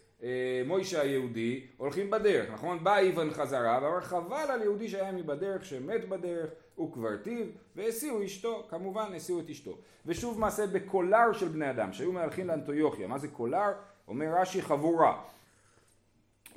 מוישה 0.65 1.01
היהודי 1.01 1.61
הולכים 1.77 2.09
בדרך, 2.09 2.49
נכון? 2.49 2.83
בא 2.83 2.97
איוון 2.97 3.31
חזרה 3.31 3.79
ואמר 3.83 4.01
חבל 4.01 4.51
על 4.51 4.61
יהודי 4.61 4.89
שהיה 4.89 5.05
עימי 5.05 5.23
בדרך, 5.23 5.65
שמת 5.65 6.09
בדרך, 6.09 6.49
וקברתיו, 6.79 7.45
והסיעו 7.75 8.25
אשתו, 8.25 8.67
כמובן 8.69 9.13
הסיעו 9.15 9.39
את 9.39 9.49
אשתו. 9.49 9.77
ושוב 10.05 10.39
מעשה 10.39 10.67
בקולר 10.67 11.33
של 11.33 11.47
בני 11.47 11.69
אדם, 11.69 11.93
שהיו 11.93 12.11
מהלכים 12.11 12.47
לאנטויוכיה. 12.47 13.07
מה 13.07 13.17
זה 13.17 13.27
קולר? 13.27 13.71
אומר 14.07 14.25
רש"י 14.41 14.61
חבורה. 14.61 15.21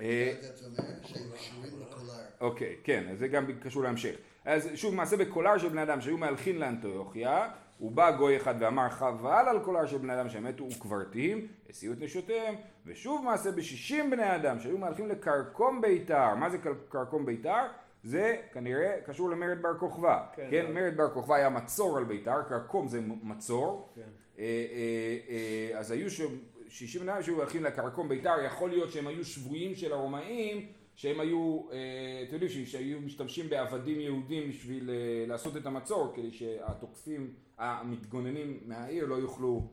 אה, 0.00 0.34
אוקיי, 2.40 2.76
כן, 2.84 3.14
זה 3.18 3.28
גם 3.28 3.46
קשור 3.60 3.82
להמשך. 3.82 4.14
אז 4.44 4.68
שוב 4.74 4.94
מעשה 4.94 5.16
בקולר 5.16 5.58
של 5.58 5.68
בני 5.68 5.82
אדם 5.82 6.00
שהיו 6.00 6.18
מהלכים 6.18 6.58
לאנטויוכיה, 6.58 7.48
ובא 7.80 8.10
גוי 8.16 8.36
אחד 8.36 8.54
ואמר 8.58 8.88
חבל 8.88 9.44
על 9.48 9.60
קולר 9.60 9.86
של 9.86 9.98
בני 9.98 10.14
אדם 10.14 10.28
שמתו 10.28 10.64
וקברתים, 10.64 11.46
הסיעו 11.70 11.92
את 11.92 12.00
נשותיהם, 12.00 12.54
ושוב 12.86 13.24
מעשה 13.24 13.52
בשישים 13.52 14.10
בני 14.10 14.36
אדם 14.36 14.60
שהיו 14.60 14.78
מהלכים 14.78 15.08
לקרקום 15.08 15.80
ביתר, 15.80 16.34
מה 16.34 16.50
זה 16.50 16.58
קרקום 16.88 17.26
ביתר? 17.26 17.62
זה 18.04 18.36
כנראה 18.52 18.96
קשור 19.06 19.30
למרד 19.30 19.62
בר 19.62 19.78
כוכבא, 19.78 20.26
כן, 20.34 20.48
כן? 20.50 20.72
מרד 20.72 20.96
בר 20.96 21.10
כוכבא 21.10 21.34
היה 21.34 21.48
מצור 21.48 21.98
על 21.98 22.04
ביתר, 22.04 22.42
קרקום 22.48 22.88
זה 22.88 23.00
מצור, 23.22 23.88
כן. 23.94 24.02
אה, 24.38 24.44
אה, 25.28 25.78
אז 25.78 25.90
היו 25.90 26.10
שם 26.10 26.28
שישים 26.68 27.00
בני 27.00 27.12
אדם 27.12 27.22
שהיו 27.22 27.36
הולכים 27.36 27.64
לקרקום 27.64 28.08
ביתר, 28.08 28.44
יכול 28.46 28.70
להיות 28.70 28.92
שהם 28.92 29.06
היו 29.06 29.24
שבויים 29.24 29.74
של 29.74 29.92
הרומאים, 29.92 30.66
שהם 30.96 31.20
היו, 31.20 31.60
אה, 31.72 32.24
אתם 32.28 32.34
יודעים, 32.34 32.66
שהיו 32.66 33.00
משתמשים 33.00 33.48
בעבדים 33.48 34.00
יהודים 34.00 34.48
בשביל 34.48 34.90
אה, 34.90 35.24
לעשות 35.28 35.56
את 35.56 35.66
המצור, 35.66 36.12
כדי 36.16 36.32
שהתוקפים, 36.32 37.34
המתגוננים 37.58 38.60
מהעיר 38.66 39.06
לא 39.06 39.14
יוכלו 39.14 39.68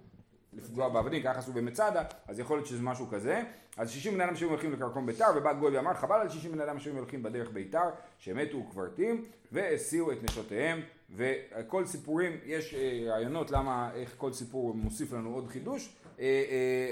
לפגוע 0.54 0.90
בעבדים, 0.90 1.24
ככה 1.24 1.40
עשו 1.40 1.54
במצדה, 1.54 2.04
אז 2.28 2.40
יכול 2.40 2.58
להיות 2.58 2.68
שזה 2.68 2.82
משהו 2.84 3.08
כזה. 3.08 3.44
אז 3.78 3.92
שישים 3.92 4.14
בני 4.14 4.24
אדם 4.24 4.36
שהיו 4.36 4.50
הולכים 4.50 4.74
לקרקום 4.74 5.06
ביתר, 5.06 5.26
ובא 5.36 5.54
גוי 5.54 5.78
ואמר 5.78 5.94
חבל 5.94 6.16
על 6.16 6.30
שישים 6.30 6.52
בני 6.52 6.64
אדם 6.64 6.80
שהיו 6.80 6.98
הולכים 6.98 7.24
בדרך 7.24 7.52
ביתר, 7.52 7.90
שמתו 8.18 8.58
וקברתים, 8.58 9.26
והסיעו 9.52 10.12
את 10.12 10.24
נשותיהם, 10.24 10.82
וכל 11.16 11.86
סיפורים, 11.86 12.32
יש 12.46 12.74
אה, 12.74 13.04
רעיונות 13.08 13.52
למה, 13.52 13.92
איך 13.96 14.16
כל 14.18 14.34
סיפור 14.34 14.74
מוסיף 14.74 15.14
לנו 15.14 15.34
עוד 15.34 15.48
חידוש, 15.48 15.96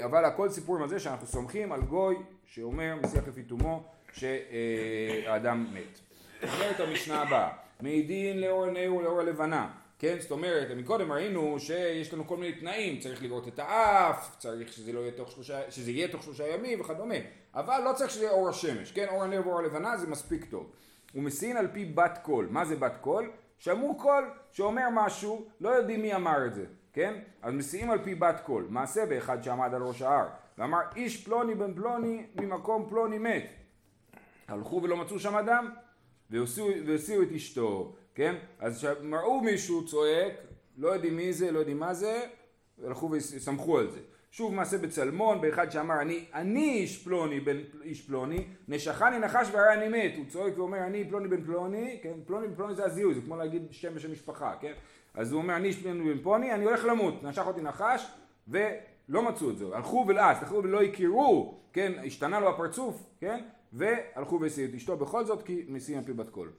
אבל 0.04 0.24
הכל 0.24 0.48
סיפור 0.48 0.76
עם 0.76 0.88
זה 0.88 0.98
שאנחנו 0.98 1.26
סומכים 1.26 1.72
על 1.72 1.82
גוי 1.82 2.16
שאומר 2.44 2.94
מסיח 3.02 3.28
לפי 3.28 3.42
תומו 3.42 3.84
שהאדם 4.12 5.66
מת. 5.74 6.00
אומרת 6.42 6.80
המשנה 6.80 7.22
הבאה, 7.22 7.48
מעידין 7.80 8.40
לאור 8.40 8.64
הנר 8.64 8.94
ולאור 8.94 9.20
הלבנה, 9.20 9.70
כן? 9.98 10.16
זאת 10.20 10.30
אומרת, 10.30 10.70
מקודם 10.76 11.12
ראינו 11.12 11.56
שיש 11.58 12.14
לנו 12.14 12.26
כל 12.26 12.36
מיני 12.36 12.52
תנאים, 12.52 12.98
צריך 12.98 13.22
לראות 13.22 13.48
את 13.48 13.58
האף, 13.58 14.36
צריך 14.38 14.72
שזה, 14.72 14.92
לא 14.92 15.00
יהיה 15.00 15.12
תוך 15.12 15.30
שלושה, 15.30 15.70
שזה 15.70 15.90
יהיה 15.90 16.08
תוך 16.08 16.22
שלושה 16.22 16.48
ימים 16.48 16.80
וכדומה, 16.80 17.14
אבל 17.54 17.82
לא 17.84 17.92
צריך 17.92 18.10
שזה 18.10 18.24
יהיה 18.24 18.32
אור 18.32 18.48
השמש, 18.48 18.92
כן? 18.92 19.06
אור 19.08 19.22
הנר 19.22 19.42
ואור 19.44 19.58
הלבנה 19.58 19.96
זה 19.96 20.06
מספיק 20.06 20.44
טוב. 20.44 20.70
ומשיאין 21.12 21.56
על 21.56 21.68
פי 21.72 21.84
בת 21.84 22.18
קול, 22.22 22.48
מה 22.50 22.64
זה 22.64 22.76
בת 22.76 22.96
קול? 23.00 23.30
שמעו 23.58 23.96
קול 23.98 24.30
שאומר 24.52 24.88
משהו, 24.92 25.44
לא 25.60 25.68
יודעים 25.68 26.02
מי 26.02 26.14
אמר 26.14 26.46
את 26.46 26.54
זה. 26.54 26.64
כן? 26.92 27.14
אז 27.42 27.54
מסיעים 27.54 27.90
על 27.90 27.98
פי 28.04 28.14
בת 28.14 28.40
קול, 28.44 28.66
מעשה 28.68 29.06
באחד 29.06 29.42
שעמד 29.42 29.74
על 29.74 29.82
ראש 29.82 30.02
ההר, 30.02 30.26
ואמר 30.58 30.78
איש 30.96 31.24
פלוני 31.24 31.54
בן 31.54 31.74
פלוני 31.74 32.26
ממקום 32.34 32.86
פלוני 32.88 33.18
מת. 33.18 33.50
הלכו 34.50 34.80
ולא 34.82 34.96
מצאו 34.96 35.18
שם 35.18 35.36
אדם, 35.36 35.70
והוציאו 36.30 37.22
את 37.22 37.32
אשתו, 37.36 37.94
כן? 38.14 38.34
אז 38.58 38.86
ראו 39.12 39.40
מישהו 39.40 39.86
צועק, 39.86 40.32
לא 40.78 40.88
יודעים 40.88 41.16
מי 41.16 41.32
זה, 41.32 41.52
לא 41.52 41.58
יודעים 41.58 41.78
מה 41.78 41.94
זה, 41.94 42.20
הלכו 42.84 43.10
וסמכו 43.10 43.78
על 43.78 43.90
זה. 43.90 44.00
שוב 44.30 44.54
מעשה 44.54 44.78
בצלמון, 44.78 45.40
באחד 45.40 45.70
שאמר 45.70 46.00
אני, 46.00 46.24
אני 46.34 46.72
איש 46.72 47.04
פלוני 47.04 47.40
בן 47.40 47.56
איש 47.82 48.06
פלוני, 48.06 48.44
נשכני 48.68 49.18
נחש 49.18 49.48
והרי 49.52 49.74
אני 49.74 49.88
מת, 49.88 50.16
הוא 50.16 50.24
צועק 50.28 50.58
ואומר 50.58 50.78
אני 50.86 51.04
פלוני 51.08 51.28
בן 51.28 51.44
פלוני, 51.44 51.98
כן, 52.02 52.12
פלוני 52.26 52.48
בן 52.48 52.54
פלוני 52.54 52.74
זה 52.74 52.84
הזיהוי, 52.84 53.14
זה 53.14 53.20
כמו 53.20 53.36
להגיד 53.36 53.62
שם 53.70 53.92
ושם 53.94 54.12
משפחה, 54.12 54.54
כן, 54.60 54.72
אז 55.14 55.32
הוא 55.32 55.42
אומר, 55.42 55.56
אני 55.56 55.72
שפנו 55.72 56.04
בן 56.04 56.22
פוני, 56.22 56.52
אני 56.52 56.64
הולך 56.64 56.84
למות, 56.84 57.22
נשך 57.22 57.46
אותי 57.46 57.60
נחש, 57.60 58.06
ולא 58.48 59.22
מצאו 59.22 59.50
את 59.50 59.58
זה, 59.58 59.64
הלכו 59.72 60.04
ולעס, 60.08 60.42
הלכו 60.42 60.54
ולא 60.54 60.82
הכירו, 60.82 61.60
כן, 61.72 61.92
השתנה 62.06 62.40
לו 62.40 62.48
הפרצוף, 62.48 63.06
כן, 63.20 63.44
והלכו 63.72 64.40
והסיעו 64.40 64.68
את 64.70 64.74
אשתו 64.74 64.96
בכל 64.96 65.24
זאת, 65.24 65.42
כי 65.42 65.64
מסיעים 65.68 65.98
על 65.98 66.06
פי 66.06 66.12
בת 66.12 66.28
קול. 66.30 66.52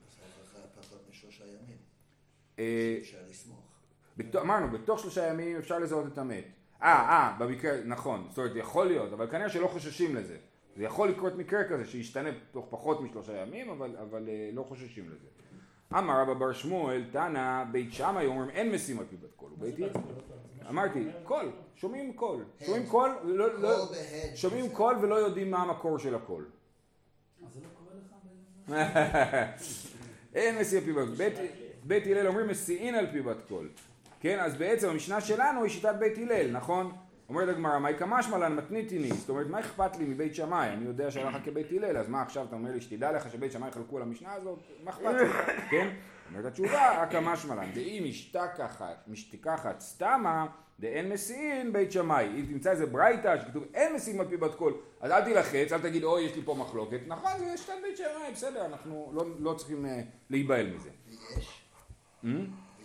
אה, 2.58 2.98
אמרנו, 4.40 4.78
בתוך 4.78 4.98
שלושה 4.98 5.26
ימים 5.26 5.56
אפשר 5.56 5.78
לזהות 5.78 6.06
את 6.12 6.18
המת. 6.18 6.44
אה, 6.82 6.88
אה, 6.88 7.36
במקרה, 7.38 7.72
נכון, 7.84 8.26
זאת 8.28 8.38
אומרת, 8.38 8.52
יכול 8.56 8.86
להיות, 8.86 9.12
אבל 9.12 9.30
כנראה 9.30 9.48
שלא 9.48 9.66
חוששים 9.66 10.16
לזה. 10.16 10.36
זה 10.76 10.84
יכול 10.84 11.08
לקרות 11.08 11.36
מקרה 11.36 11.64
כזה, 11.64 11.84
שישתנה 11.84 12.30
תוך 12.50 12.66
פחות 12.70 13.00
משלושה 13.00 13.36
ימים, 13.36 13.70
אבל, 13.70 13.96
אבל 13.96 14.28
אה, 14.28 14.50
לא 14.52 14.62
חוששים 14.62 15.04
לזה. 15.08 15.26
אמר 15.98 16.20
רבה 16.20 16.34
בר 16.34 16.52
שמואל, 16.52 17.04
תנא, 17.12 17.64
בית 17.72 17.92
שמאי 17.92 18.26
אומרים 18.26 18.50
אין 18.50 18.72
משיאים 18.72 18.98
על 18.98 19.04
פי 19.10 19.16
בת 19.16 19.34
קול, 19.36 19.50
אמרתי, 20.68 21.06
קול, 21.24 21.50
שומעים 21.76 22.12
קול, 22.12 22.44
שומעים 22.64 22.86
קול, 22.86 23.10
שומעים 24.34 24.70
קול 24.70 24.96
ולא 25.02 25.14
יודעים 25.14 25.50
מה 25.50 25.58
המקור 25.62 25.98
של 25.98 26.14
הקול. 26.14 26.46
אין 30.34 30.58
משיאים 30.58 30.78
על 30.78 30.84
פי 30.84 30.92
בת 30.92 31.36
קול, 31.36 31.46
בית 31.84 32.06
הלל 32.06 32.26
אומרים 32.26 32.48
משיאין 32.48 32.94
על 32.94 33.06
פי 33.12 33.20
בת 33.20 33.42
קול, 33.48 33.68
כן, 34.20 34.40
אז 34.40 34.56
בעצם 34.56 34.88
המשנה 34.88 35.20
שלנו 35.20 35.62
היא 35.62 35.70
שיטת 35.70 35.94
בית 35.98 36.18
הלל, 36.18 36.50
נכון? 36.50 36.92
אומרת 37.28 37.48
הגמרא, 37.48 37.78
מאי 37.78 37.94
קמשמע 37.94 38.38
לן 38.38 38.56
מתניתין, 38.56 39.12
זאת 39.12 39.28
אומרת, 39.28 39.46
מה 39.46 39.60
אכפת 39.60 39.96
לי 39.96 40.04
מבית 40.04 40.34
שמאי? 40.34 40.68
אני 40.68 40.84
יודע 40.84 41.10
שהלכה 41.10 41.40
כבית 41.40 41.66
הלל, 41.72 41.96
אז 41.96 42.08
מה 42.08 42.22
עכשיו 42.22 42.44
אתה 42.44 42.56
אומר 42.56 42.72
לי 42.72 42.80
שתדע 42.80 43.12
לך 43.12 43.32
שבית 43.32 43.52
שמאי 43.52 43.70
חלקו 43.70 43.96
על 43.96 44.02
המשנה 44.02 44.32
הזאת? 44.32 44.58
מה 44.84 44.90
אכפת 44.90 45.14
לי? 45.14 45.28
כן? 45.70 45.88
אומרת 46.30 46.44
התשובה, 46.44 47.02
הקמשמע 47.02 47.54
לן, 47.54 47.72
דאם 47.74 48.04
משתכחת 49.06 49.80
סתמה, 49.80 50.46
דאין 50.82 51.08
מסיעין 51.08 51.72
בית 51.72 51.92
שמאי. 51.92 52.26
אם 52.26 52.46
תמצא 52.46 52.70
איזה 52.70 52.86
ברייתא 52.86 53.40
שכתוב 53.40 53.64
אין 53.74 53.94
מסיעים 53.94 54.20
על 54.20 54.28
פי 54.28 54.36
בת 54.36 54.54
קול, 54.54 54.74
אז 55.00 55.10
אל 55.10 55.24
תילחץ, 55.24 55.72
אל 55.72 55.80
תגיד 55.80 56.04
אוי 56.04 56.22
יש 56.22 56.36
לי 56.36 56.42
פה 56.44 56.54
מחלוקת. 56.54 57.00
נכון, 57.06 57.30
זה 57.38 57.56
שיטת 57.56 57.72
בית 57.82 57.96
שמאי, 57.96 58.32
בסדר, 58.32 58.66
אנחנו 58.66 59.12
לא, 59.14 59.24
לא 59.38 59.54
צריכים 59.54 59.84
uh, 59.84 59.88
להיבהל 60.30 60.66
מזה. 60.74 60.90
ויש? 61.08 61.62
Hmm? 62.24 62.26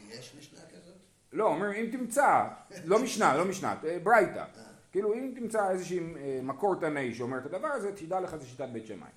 ויש 0.10 0.36
משנה 0.40 0.60
כזאת? 0.60 0.96
לא, 1.34 1.48
אומר 1.48 1.72
אם 1.72 1.90
תמצא, 1.92 2.44
לא 2.86 3.04
משנה, 3.04 3.38
לא 3.38 3.46
משנה, 3.46 3.76
אה, 3.86 3.98
ברייתא. 4.04 4.44
כאילו 4.92 5.14
אם 5.14 5.32
תמצא 5.36 5.70
איזשהו 5.70 5.98
אה, 6.18 6.40
מקור 6.44 6.76
תנאי 6.76 7.14
שאומר 7.14 7.38
את 7.38 7.46
הדבר 7.46 7.68
הזה, 7.68 7.92
תדע 7.96 8.20
לך 8.20 8.36
זה 8.36 8.46
שיטת 8.46 8.70
בית 8.74 8.88
שמאי. 8.88 9.10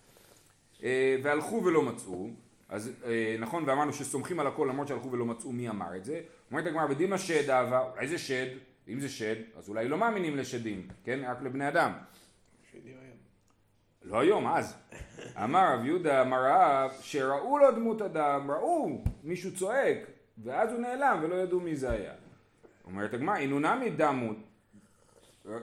אה, 0.83 1.17
והלכו 1.23 1.65
ולא 1.65 1.83
מצאו, 1.83 2.29
אז 2.69 2.91
אה, 3.05 3.37
נכון 3.39 3.65
ואמרנו 3.67 3.93
שסומכים 3.93 4.41
על 4.41 4.47
הכל 4.47 4.67
למרות 4.71 4.89
שהלכו 4.89 5.13
ולא 5.13 5.25
מצאו 5.25 5.53
מי 5.53 5.69
אמר 5.69 5.97
את 5.97 6.05
זה. 6.05 6.21
אומרת 6.51 6.67
הגמרא 6.67 6.87
בדימה 6.87 7.19
שד 7.19 7.51
אהבה, 7.51 7.91
אולי 7.93 8.09
זה 8.09 8.19
שד, 8.19 8.47
אם 8.93 9.01
זה 9.01 9.09
שד, 9.09 9.37
אז 9.57 9.69
אולי 9.69 9.89
לא 9.89 9.99
מאמינים 9.99 10.37
לשדים, 10.37 10.89
כן? 11.05 11.21
רק 11.27 11.43
לבני 11.43 11.69
אדם. 11.69 11.93
לא 14.03 14.21
היום, 14.21 14.47
אז. 14.47 14.75
אמר 15.45 15.75
רב 15.75 15.85
יהודה, 15.85 16.23
אמר 16.23 16.45
רב, 16.45 16.91
שראו 17.01 17.59
לו 17.59 17.71
דמות 17.71 18.03
אדם, 18.03 18.51
ראו 18.51 19.03
מישהו 19.25 19.55
צועק, 19.55 19.99
ואז 20.45 20.73
הוא 20.73 20.81
נעלם 20.81 21.21
ולא 21.23 21.35
ידעו 21.35 21.61
מי 21.61 21.77
זה 21.77 21.91
היה. 21.91 22.13
אומרת 22.85 23.15
הגמרא, 23.15 23.37
אינו 23.37 23.61
נמי 23.61 23.91
דמות, 23.91 24.37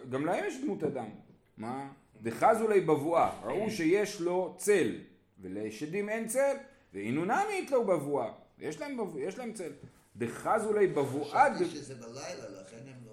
גם 0.10 0.26
להם 0.26 0.44
יש 0.48 0.62
דמות 0.62 0.84
אדם. 0.84 1.10
מה? 1.58 1.90
דחזו 2.22 2.68
לי 2.68 2.82
בבואה, 2.82 3.32
ראו 3.44 3.70
שיש 3.70 4.22
לו 4.22 4.56
צל, 4.58 4.96
ולשדים 5.42 6.10
אין 6.10 6.28
צל, 6.28 6.56
ואינו 6.94 7.26
נמי 7.26 7.62
יתלו 7.64 7.86
בבואה, 7.86 8.32
יש 8.60 8.82
להם, 8.82 8.98
בבוא, 8.98 9.20
יש 9.20 9.38
להם 9.38 9.54
צל. 9.54 9.72
דחזו 10.16 10.74
לי 10.74 10.88
בבואה, 10.88 11.56
חשבתי 11.56 11.66
שזה 11.70 11.96
בלילה, 11.96 12.62
לכן 12.62 12.78
הם. 12.88 13.07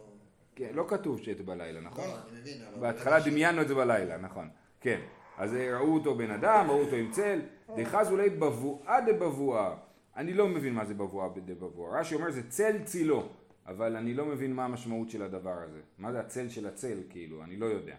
כן, 0.57 0.71
לא 0.75 0.85
כתוב 0.89 1.19
שזה 1.21 1.43
בלילה, 1.43 1.81
נכון? 1.81 2.05
לא, 2.05 2.15
אני 2.31 2.41
מבין, 2.41 2.59
אבל... 2.73 2.81
בהתחלה 2.81 3.21
דמיינו 3.21 3.63
את 3.63 3.69
זה 3.69 3.75
בלילה, 3.75 4.17
נכון. 4.19 4.49
כן. 4.81 5.01
אז 5.39 5.55
ראו 5.55 5.95
אותו 5.95 6.15
בן 6.15 6.31
אדם, 6.31 6.67
ראו 6.71 6.81
אותו 6.81 6.97
עם 6.97 7.11
צל, 7.11 7.41
דחזו 7.77 8.17
לי 8.17 8.31
בבואה 8.31 9.01
דבבואה. 9.01 9.75
אני 10.17 10.35
לא 10.35 10.49
מבין 10.49 10.75
מה 10.75 10.85
זה 10.85 10.95
בבואה 10.95 11.29
דבבואה. 11.47 12.01
רש"י 12.01 12.15
אומר 12.15 12.31
זה 12.31 12.49
צל 12.49 12.83
צילו, 12.85 13.29
אבל 13.67 13.97
אני 13.97 14.15
לא 14.15 14.25
מבין 14.27 14.53
מה 14.53 14.65
המשמעות 14.65 15.11
של 15.11 15.23
הדבר 15.23 15.57
הזה. 15.65 15.81
מה 15.99 16.13
זה 16.13 16.21
הצל 16.21 16.49
של 16.49 16.67
הצל, 16.67 16.99
כאילו, 17.11 17.45
אני 17.45 17.57
לא 17.57 17.67
יודע. 17.67 17.95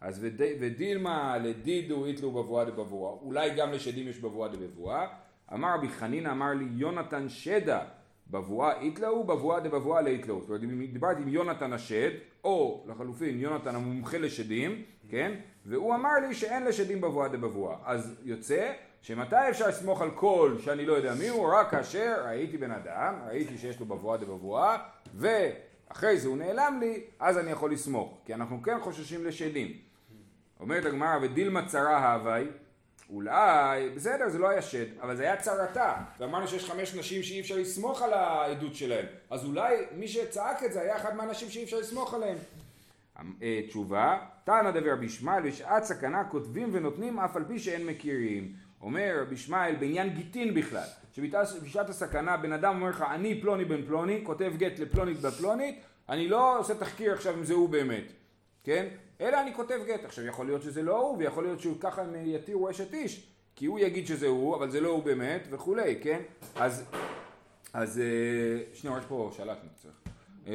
אז 0.00 0.18
וד- 0.24 0.42
ודילמה 0.60 1.38
לדידו 1.38 2.04
איתלו 2.04 2.30
בבואה 2.30 2.64
דבבואה, 2.64 3.12
אולי 3.12 3.50
גם 3.54 3.72
לשדים 3.72 4.08
יש 4.08 4.18
בבואה 4.18 4.48
דבבואה. 4.48 5.06
אמר 5.52 5.74
רבי 5.74 5.88
חנינא 5.88 6.28
אמר 6.28 6.54
לי 6.54 6.64
יונתן 6.76 7.28
שדה 7.28 7.84
בבואה 8.30 8.80
איתלאו 8.80 9.24
בבואה 9.24 9.60
דבבואה 9.60 10.02
לאיתלאו. 10.02 10.40
זאת 10.40 10.48
אומרת 10.48 10.62
אם 10.62 10.86
דיברתי 10.92 11.22
עם 11.22 11.28
יונתן 11.28 11.72
השד, 11.72 12.10
או 12.44 12.84
לחלופין 12.88 13.40
יונתן 13.40 13.74
המומחה 13.74 14.18
לשדים, 14.18 14.82
כן? 15.10 15.32
והוא 15.66 15.94
אמר 15.94 16.14
לי 16.28 16.34
שאין 16.34 16.64
לשדים 16.64 17.00
בבואה 17.00 17.28
דבבואה. 17.28 17.76
אז 17.84 18.20
יוצא 18.24 18.72
שמתי 19.02 19.36
אפשר 19.50 19.68
לסמוך 19.68 20.02
על 20.02 20.10
כל 20.10 20.56
שאני 20.64 20.86
לא 20.86 20.92
יודע 20.92 21.14
מי 21.14 21.28
הוא, 21.28 21.52
רק 21.52 21.70
כאשר 21.70 22.24
ראיתי 22.26 22.56
בן 22.56 22.70
אדם, 22.70 23.14
ראיתי 23.26 23.58
שיש 23.58 23.80
לו 23.80 23.86
בבואה 23.86 24.16
דבבואה, 24.16 24.78
ואחרי 25.14 26.18
זה 26.18 26.28
הוא 26.28 26.36
נעלם 26.36 26.78
לי, 26.80 27.00
אז 27.20 27.38
אני 27.38 27.50
יכול 27.50 27.72
לסמוך. 27.72 28.18
כי 28.24 28.34
אנחנו 28.34 28.62
כן 28.62 28.80
חוששים 28.80 29.24
לשדים. 29.24 29.72
אומרת 30.60 30.84
הגמרא, 30.84 31.18
ודילמה 31.22 31.66
צרה 31.66 32.14
הווי, 32.14 32.46
אולי, 33.12 33.90
בסדר, 33.96 34.28
זה 34.28 34.38
לא 34.38 34.48
היה 34.48 34.62
שד, 34.62 34.86
אבל 35.02 35.16
זה 35.16 35.22
היה 35.22 35.36
צרתה, 35.36 35.94
ואמרנו 36.18 36.48
שיש 36.48 36.70
חמש 36.70 36.94
נשים 36.94 37.22
שאי 37.22 37.40
אפשר 37.40 37.56
לסמוך 37.56 38.02
על 38.02 38.12
העדות 38.12 38.74
שלהם, 38.74 39.06
אז 39.30 39.44
אולי 39.44 39.76
מי 39.96 40.08
שצעק 40.08 40.64
את 40.64 40.72
זה 40.72 40.80
היה 40.80 40.96
אחד 40.96 41.16
מהנשים 41.16 41.50
שאי 41.50 41.64
אפשר 41.64 41.78
לסמוך 41.78 42.14
עליהם. 42.14 42.36
אה, 43.42 43.60
תשובה, 43.68 44.18
תנא 44.44 44.70
דבר 44.70 44.92
רבי 44.92 45.06
ישמעאל 45.06 45.42
בשעת 45.42 45.84
סכנה 45.84 46.24
כותבים 46.24 46.68
ונותנים 46.72 47.18
אף 47.18 47.36
על 47.36 47.44
פי 47.44 47.58
שאין 47.58 47.86
מכירים. 47.86 48.52
אומר 48.80 49.18
רבי 49.22 49.34
ישמעאל 49.34 49.74
בעניין 49.74 50.08
גיטין 50.14 50.54
בכלל, 50.54 50.86
שבשעת 51.12 51.88
הסכנה 51.88 52.36
בן 52.36 52.52
אדם 52.52 52.76
אומר 52.76 52.90
לך 52.90 53.04
אני 53.10 53.40
פלוני 53.40 53.64
בן 53.64 53.82
פלוני, 53.82 54.20
כותב 54.24 54.52
גט 54.56 54.78
לפלונית 54.78 55.20
בפלונית, 55.20 55.80
אני 56.08 56.28
לא 56.28 56.58
עושה 56.58 56.74
תחקיר 56.74 57.12
עכשיו 57.12 57.34
אם 57.34 57.44
זה 57.44 57.54
הוא 57.54 57.68
באמת, 57.68 58.04
כן? 58.64 58.86
אלא 59.20 59.40
אני 59.40 59.54
כותב 59.54 59.80
גט. 59.86 60.04
עכשיו 60.04 60.26
יכול 60.26 60.46
להיות 60.46 60.62
שזה 60.62 60.82
לא 60.82 61.00
הוא, 61.00 61.18
ויכול 61.18 61.44
להיות 61.44 61.60
שהוא 61.60 61.76
ככה 61.80 62.02
הם 62.02 62.14
יתירו 62.24 62.70
אשת 62.70 62.94
איש, 62.94 63.26
כי 63.56 63.66
הוא 63.66 63.78
יגיד 63.78 64.06
שזה 64.06 64.26
הוא, 64.26 64.56
אבל 64.56 64.70
זה 64.70 64.80
לא 64.80 64.88
הוא 64.88 65.02
באמת, 65.02 65.48
וכולי, 65.50 65.98
כן? 66.02 66.20
אז, 66.56 66.84
אז 67.72 68.00
אה, 68.00 68.74
שנייה, 68.74 68.98
יש 68.98 69.04
פה 69.04 69.30
שלט 69.36 69.58
נצטרך. 69.64 69.92
אה, 70.46 70.54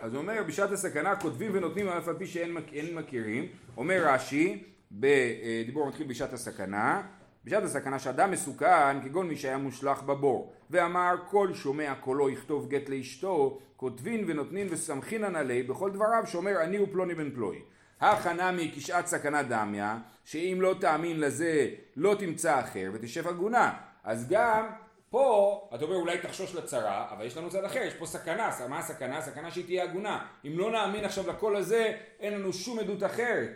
אז 0.00 0.14
הוא 0.14 0.22
אומר, 0.22 0.42
בשעת 0.46 0.72
הסכנה 0.72 1.16
כותבים 1.16 1.50
ונותנים 1.54 1.88
אף 1.88 2.08
על 2.08 2.18
פי 2.18 2.26
שאין 2.26 2.94
מכירים. 2.94 3.48
אומר 3.76 4.02
רש"י, 4.06 4.64
בדיבור 4.92 5.88
מתחיל 5.88 6.06
בשעת 6.06 6.32
הסכנה, 6.32 7.02
בשעת 7.44 7.62
הסכנה 7.62 7.98
שאדם 7.98 8.30
מסוכן, 8.30 9.00
כגון 9.02 9.28
מי 9.28 9.36
שהיה 9.36 9.58
מושלך 9.58 10.02
בבור, 10.02 10.52
ואמר 10.70 11.14
כל 11.30 11.54
שומע 11.54 11.94
קולו 11.94 12.30
יכתוב 12.30 12.68
גט 12.68 12.88
לאשתו, 12.88 13.58
כותבין 13.76 14.24
ונותנין 14.26 14.66
וסמכינן 14.70 15.36
עלי 15.36 15.62
בכל 15.62 15.90
דבריו 15.90 16.22
שאומר 16.26 16.62
אני 16.62 16.76
הוא 16.76 16.88
פלוני 16.92 17.14
בן 17.14 17.30
פלוני. 17.30 17.58
הכנמי 18.00 18.72
כשעת 18.76 19.06
סכנה 19.06 19.42
דמיה, 19.42 19.98
שאם 20.24 20.58
לא 20.60 20.74
תאמין 20.80 21.20
לזה 21.20 21.68
לא 21.96 22.16
תמצא 22.18 22.60
אחר 22.60 22.90
ותשב 22.92 23.28
עגונה. 23.28 23.72
אז 24.04 24.28
גם 24.28 24.66
פה, 25.10 25.68
אתה 25.74 25.84
אומר 25.84 25.96
אולי 25.96 26.18
תחשוש 26.18 26.54
לצרה, 26.54 27.06
אבל 27.10 27.26
יש 27.26 27.36
לנו 27.36 27.50
צד 27.50 27.64
אחר, 27.64 27.78
יש 27.78 27.94
פה 27.94 28.06
סכנה, 28.06 28.50
מה 28.68 28.78
הסכנה? 28.78 29.18
הסכנה 29.18 29.50
שהיא 29.50 29.64
תהיה 29.64 29.82
עגונה. 29.82 30.26
אם 30.44 30.58
לא 30.58 30.70
נאמין 30.70 31.04
עכשיו 31.04 31.28
לקול 31.28 31.56
הזה, 31.56 31.92
אין 32.20 32.32
לנו 32.34 32.52
שום 32.52 32.78
עדות 32.78 33.02
אחרת 33.02 33.50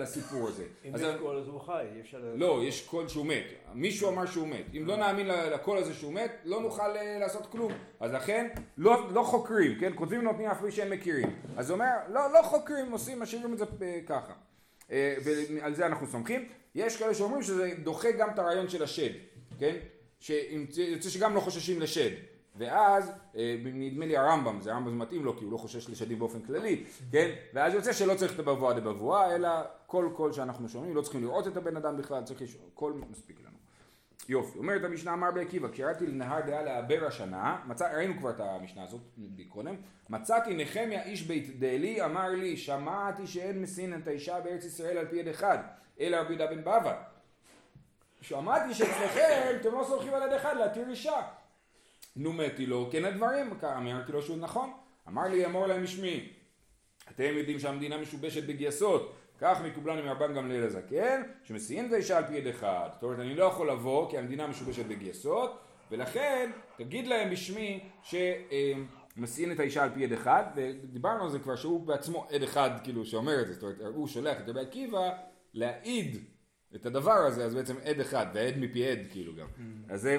לסיפור 0.00 0.48
הזה. 0.48 0.64
אם 0.84 0.92
יש 0.94 1.02
קול 1.20 1.36
אז 1.38 1.48
הוא 1.48 1.60
חי, 1.60 1.84
אי 1.96 2.00
אפשר... 2.00 2.18
לא, 2.34 2.60
יש 2.64 2.86
קול 2.86 3.08
שהוא 3.08 3.26
מת. 3.26 3.44
מישהו 3.74 4.08
אמר 4.08 4.26
שהוא 4.26 4.48
מת. 4.48 4.64
אם 4.76 4.86
לא 4.86 4.96
נאמין 4.96 5.28
ל- 5.28 5.54
לקול 5.54 5.78
הזה 5.78 5.94
שהוא 5.94 6.12
מת, 6.12 6.32
לא 6.44 6.60
נוכל 6.60 6.96
אה, 6.96 7.18
לעשות 7.20 7.46
כלום. 7.46 7.72
אז 8.00 8.12
לכן, 8.12 8.48
לא, 8.78 9.12
לא 9.12 9.22
חוקרים, 9.22 9.78
כן? 9.80 9.92
כותבים 9.94 10.20
ונותנים 10.20 10.46
אף 10.50 10.60
פי 10.60 10.72
שהם 10.72 10.90
מכירים. 10.90 11.36
אז 11.56 11.70
אומר, 11.70 11.90
לא, 12.08 12.32
לא 12.32 12.42
חוקרים, 12.42 12.92
עושים, 12.92 13.20
משאירים 13.20 13.52
את 13.52 13.58
זה 13.58 13.64
אה, 13.82 13.98
ככה. 14.06 14.32
אה, 14.90 15.14
ועל 15.24 15.74
זה 15.74 15.86
אנחנו 15.86 16.06
סומכים. 16.06 16.48
יש 16.74 16.96
כאלה 16.96 17.14
שאומרים 17.14 17.42
שזה 17.42 17.70
דוחה 17.82 18.10
גם 18.10 18.30
את 18.30 18.38
הרעיון 18.38 18.68
של 18.68 18.82
השד, 18.82 19.10
כן? 19.58 19.76
שיוצא 20.26 21.08
שגם 21.08 21.34
לא 21.34 21.40
חוששים 21.40 21.80
לשד. 21.80 22.10
ואז, 22.58 23.12
אה, 23.36 23.56
נדמה 23.64 24.06
לי 24.06 24.16
הרמב"ם, 24.16 24.60
זה 24.60 24.72
הרמב"ם 24.72 24.98
מתאים 24.98 25.24
לו 25.24 25.36
כי 25.36 25.44
הוא 25.44 25.52
לא 25.52 25.56
חושש 25.56 25.90
לשדים 25.90 26.18
באופן 26.18 26.40
כללי, 26.40 26.84
כן? 27.12 27.30
ואז 27.54 27.74
יוצא 27.74 27.92
שלא 27.92 28.14
צריך 28.14 28.34
את 28.34 28.38
הבבואה 28.38 28.74
דבבואה, 28.74 29.34
אלא 29.34 29.48
כל 29.86 30.08
קול 30.16 30.32
שאנחנו 30.32 30.68
שומעים, 30.68 30.96
לא 30.96 31.02
צריכים 31.02 31.22
לראות 31.22 31.46
את 31.46 31.56
הבן 31.56 31.76
אדם 31.76 31.96
בכלל, 31.96 32.24
צריך 32.24 32.42
לשמוע, 32.42 32.66
קול 32.74 33.02
מספיק 33.10 33.40
לנו. 33.40 33.56
יופי, 34.28 34.58
אומרת 34.58 34.84
המשנה 34.84 35.12
אמר 35.12 35.30
בעקיבא, 35.30 35.68
כשירדתי 35.72 36.06
לנהר 36.06 36.40
דעה 36.40 36.62
לעבר 36.62 37.06
השנה, 37.06 37.56
מצא, 37.66 37.92
ראינו 37.96 38.18
כבר 38.18 38.30
את 38.30 38.40
המשנה 38.40 38.82
הזאת 38.82 39.00
קודם, 39.48 39.74
מצאתי 40.10 40.54
נחמיה 40.56 41.02
איש 41.02 41.22
בית 41.22 41.58
דלי, 41.58 42.04
אמר 42.04 42.28
לי, 42.28 42.56
שמעתי 42.56 43.26
שאין 43.26 43.62
מסין 43.62 43.94
את 43.94 44.08
האישה 44.08 44.40
בארץ 44.40 44.64
ישראל 44.64 44.98
על 44.98 45.06
פי 45.06 45.16
יד 45.16 45.28
אחד, 45.28 45.58
אלא 46.00 46.16
רבי 46.16 46.28
יהודה 46.28 46.46
בן 46.46 46.60
בבא. 46.60 47.15
שמעתי 48.28 48.74
שאצלכם 48.74 49.56
אתם 49.60 49.74
לא 49.74 49.84
סומכים 49.88 50.14
על 50.14 50.22
יד 50.22 50.32
אחד 50.32 50.56
להתיר 50.56 50.88
אישה. 50.90 51.22
נומתי 52.16 52.66
לו, 52.66 52.88
כן 52.92 53.04
הדברים, 53.04 53.50
אמרתי 53.64 54.12
לו 54.12 54.22
שהוא 54.22 54.36
נכון. 54.36 54.72
אמר 55.08 55.22
לי, 55.28 55.46
אמור 55.46 55.66
להם 55.66 55.82
בשמי, 55.82 56.32
אתם 57.10 57.32
יודעים 57.36 57.58
שהמדינה 57.58 57.98
משובשת 57.98 58.44
בגייסות, 58.44 59.16
כך 59.38 59.60
מקובלני 59.60 60.02
מרבן 60.02 60.34
גמליאל 60.34 60.64
הזקן, 60.64 61.22
שמסיעים 61.42 61.86
את 61.86 61.92
האישה 61.92 62.18
על 62.18 62.26
פי 62.26 62.34
יד 62.34 62.46
אחד. 62.46 62.88
זאת 62.92 63.02
אומרת, 63.02 63.18
אני 63.18 63.34
לא 63.34 63.44
יכול 63.44 63.70
לבוא 63.70 64.10
כי 64.10 64.18
המדינה 64.18 64.46
משובשת 64.46 64.86
בגייסות, 64.86 65.58
ולכן 65.90 66.50
תגיד 66.76 67.06
להם 67.06 67.30
בשמי 67.30 67.88
שמסיעים 68.02 69.52
את 69.52 69.60
האישה 69.60 69.82
על 69.82 69.90
פי 69.94 70.00
יד 70.00 70.12
אחד, 70.12 70.44
ודיברנו 70.56 71.24
על 71.24 71.30
זה 71.30 71.38
כבר 71.38 71.56
שהוא 71.56 71.86
בעצמו 71.86 72.26
עד 72.30 72.42
אחד 72.42 72.70
כאילו 72.84 73.04
שאומר 73.04 73.40
את 73.40 73.46
זה, 73.46 73.52
זאת 73.52 73.62
אומרת, 73.62 73.94
הוא 73.94 74.08
שולח 74.08 74.40
את 74.40 74.48
רבי 74.48 74.60
עקיבא 74.60 75.10
להעיד 75.54 76.35
את 76.74 76.86
הדבר 76.86 77.12
הזה, 77.12 77.44
אז 77.44 77.54
בעצם 77.54 77.74
עד 77.84 78.00
אחד, 78.00 78.26
ועד 78.34 78.54
מפי 78.58 78.86
עד 78.86 78.98
כאילו 79.10 79.32
גם. 79.36 79.46
אז 79.88 80.00
זה, 80.00 80.18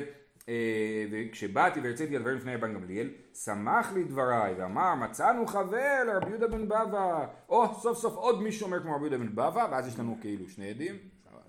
אה, 0.49 1.05
וכשבאתי 1.11 1.79
והרציתי 1.79 2.15
על 2.15 2.21
דברים 2.21 2.37
לפני 2.37 2.55
רבן 2.55 2.73
גמליאל, 2.73 3.09
שמח 3.33 3.93
לי 3.93 4.03
דבריי 4.03 4.53
ואמר 4.53 4.95
מצאנו 4.95 5.47
חבר 5.47 6.03
לרבי 6.07 6.29
יהודה 6.29 6.47
בן 6.47 6.65
בבא, 6.65 7.25
או 7.49 7.75
סוף 7.81 7.97
סוף 7.97 8.13
עוד 8.15 8.41
מישהו 8.41 8.65
אומר 8.65 8.81
כמו 8.81 8.95
רבי 8.95 9.01
יהודה 9.01 9.17
בן 9.17 9.31
בבא, 9.31 9.67
ואז 9.71 9.87
יש 9.87 9.99
לנו 9.99 10.17
כאילו 10.21 10.49
שני 10.49 10.69
עדים, 10.69 10.95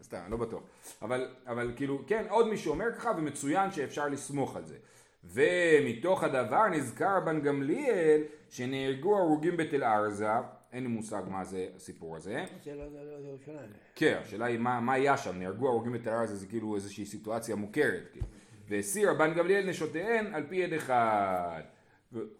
סתם, 0.02 0.18
לא 0.28 0.36
בטוח, 0.36 0.62
אבל, 1.02 1.28
אבל 1.46 1.72
כאילו, 1.76 2.02
כן, 2.06 2.24
עוד 2.28 2.48
מישהו 2.48 2.72
אומר 2.72 2.86
ככה 2.96 3.10
ומצוין 3.16 3.70
שאפשר 3.70 4.08
לסמוך 4.08 4.56
על 4.56 4.64
זה. 4.64 4.76
ומתוך 5.24 6.24
הדבר 6.24 6.68
נזכר 6.68 7.16
רבן 7.16 7.40
גמליאל 7.40 8.20
שנהרגו 8.48 9.16
הרוגים 9.18 9.56
בתל 9.56 9.84
ארזה, 9.84 10.28
אין 10.72 10.82
לי 10.82 10.88
מושג 10.88 11.22
מה 11.28 11.44
זה 11.44 11.66
הסיפור 11.76 12.16
הזה. 12.16 12.44
זה 12.64 12.74
לא 12.74 12.84
לא- 12.84 13.28
ירושלים. 13.28 13.70
כן, 13.94 14.18
השאלה 14.22 14.46
היא 14.46 14.58
מה, 14.58 14.80
מה 14.80 14.92
היה 14.94 15.16
שם, 15.16 15.38
נהרגו 15.38 15.68
הרוגים 15.68 15.92
בתל 15.92 16.10
ארזה 16.10 16.36
זה 16.36 16.46
כאילו 16.46 16.74
איזושהי 16.74 17.06
סיטואציה 17.06 17.56
מוכרת. 17.56 18.02
כאילו. 18.12 18.26
והסיר 18.68 19.10
רבן 19.10 19.34
גמליאל 19.34 19.66
נשותיהן 19.70 20.34
על 20.34 20.42
פי 20.48 20.56
יד 20.56 20.72
אחד. 20.72 21.60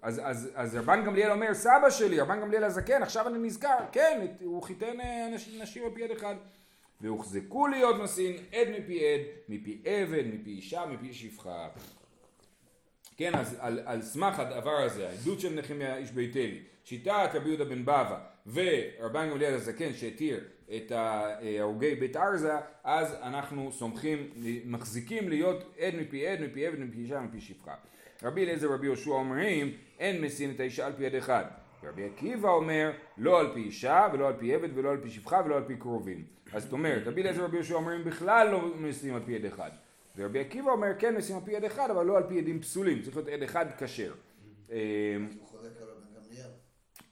אז, 0.02 0.20
אז, 0.24 0.50
אז 0.54 0.76
רבן 0.76 1.04
גמליאל 1.04 1.30
אומר, 1.30 1.54
סבא 1.54 1.90
שלי, 1.90 2.20
רבן 2.20 2.40
גמליאל 2.40 2.64
הזקן, 2.64 3.02
עכשיו 3.02 3.28
אני 3.28 3.38
נזכר, 3.38 3.76
כן, 3.92 4.20
את- 4.24 4.42
הוא 4.42 4.62
חיתן 4.62 5.00
אה, 5.00 5.28
נשים, 5.62 5.84
על 5.84 5.90
פי 5.94 6.00
יד 6.00 6.10
אחד. 6.10 6.34
והוחזקו 7.00 7.66
להיות 7.66 7.96
נשאים 8.02 8.36
עד 8.52 8.68
מפי 8.78 9.00
עד, 9.14 9.20
מפי 9.48 9.82
עבד, 9.84 10.22
מפי 10.34 10.50
אישה, 10.50 10.86
מפי 10.86 11.14
שפחה. 11.14 11.68
כן, 13.16 13.34
אז 13.34 13.56
על, 13.60 13.80
על 13.84 14.02
סמך 14.02 14.38
הדבר 14.38 14.76
הזה, 14.76 15.08
העדות 15.08 15.40
של 15.40 15.54
נחמיה 15.54 15.96
איש 15.96 16.10
ביתלי, 16.10 16.62
שיטת 16.88 17.30
רבי 17.34 17.48
יהודה 17.48 17.64
בן 17.64 17.82
בבא 17.82 18.18
ורבן 18.46 19.30
גמליאל 19.30 19.54
הזקן 19.54 19.92
שהתיר 19.92 20.40
את 20.76 20.92
הרוגי 20.94 21.94
בית 21.94 22.16
ארזה, 22.16 22.52
אז 22.84 23.14
אנחנו 23.22 23.72
סומכים, 23.72 24.30
הוחזקו 24.64 25.28
להיות 25.28 25.74
עד 25.78 25.94
מפי 25.94 26.26
עד, 26.26 26.40
מפי 26.40 26.66
עבד, 26.66 26.78
מפי 26.80 26.98
אישה, 26.98 27.20
מפי 27.20 27.40
שפחה. 27.40 27.74
רבי 28.22 28.44
אליעזר 28.44 28.70
ורבי 28.70 28.86
יהושע 28.86 29.10
אומרים, 29.10 29.72
אין 29.98 30.24
משיאין 30.24 30.50
את 30.50 30.60
האישה 30.60 30.86
על 30.86 30.92
פי 30.92 31.04
עד 31.04 31.14
אחד. 31.14 31.44
רבי 31.84 32.04
עקיבא 32.04 32.48
אומר, 32.48 32.90
לא 33.18 33.40
על 33.40 33.54
פי 33.54 33.60
אישה, 33.60 34.08
ולא 34.12 34.28
על 34.28 34.34
פי 34.38 34.54
עבד, 34.54 34.68
ולא 34.74 34.90
על 34.90 35.00
פי 35.02 35.10
שפחה, 35.10 35.42
ולא 35.44 35.56
על 35.56 35.64
פי 35.66 35.76
קרובים. 35.76 36.24
אז 36.52 36.62
זאת 36.62 36.72
אומרת, 36.72 37.06
רבי 37.06 37.22
אליעזר 37.22 37.42
ורבי 37.42 37.56
יהושע 37.56 37.74
אומרים, 37.74 38.04
בכלל 38.04 38.48
לא 38.50 38.76
משיאים 38.76 39.14
על 39.14 39.22
פי 39.26 39.32
עד 39.32 39.44
אחד. 39.44 39.70
ורבי 40.16 40.40
עקיבא 40.40 40.70
אומר, 40.70 40.88
כן 40.98 41.16
משיאים 41.16 41.36
על 41.36 41.42
פי 41.44 41.52
עד 41.52 41.64
אחד, 41.64 41.90
אבל 41.90 42.06
לא 42.06 42.16
על 42.16 42.22
פי 42.28 42.34
עדים 42.34 42.60
פסולים, 42.60 43.02
צריך 43.02 43.16
להיות 43.16 43.28
עד 43.28 43.42
אחד 43.42 43.66
כשר. 43.78 44.12
אה, 44.70 44.76
הוא 45.38 45.48
חולק 45.48 45.72
על 45.80 45.88
רבן 45.88 46.26
גמליאל. 46.26 46.50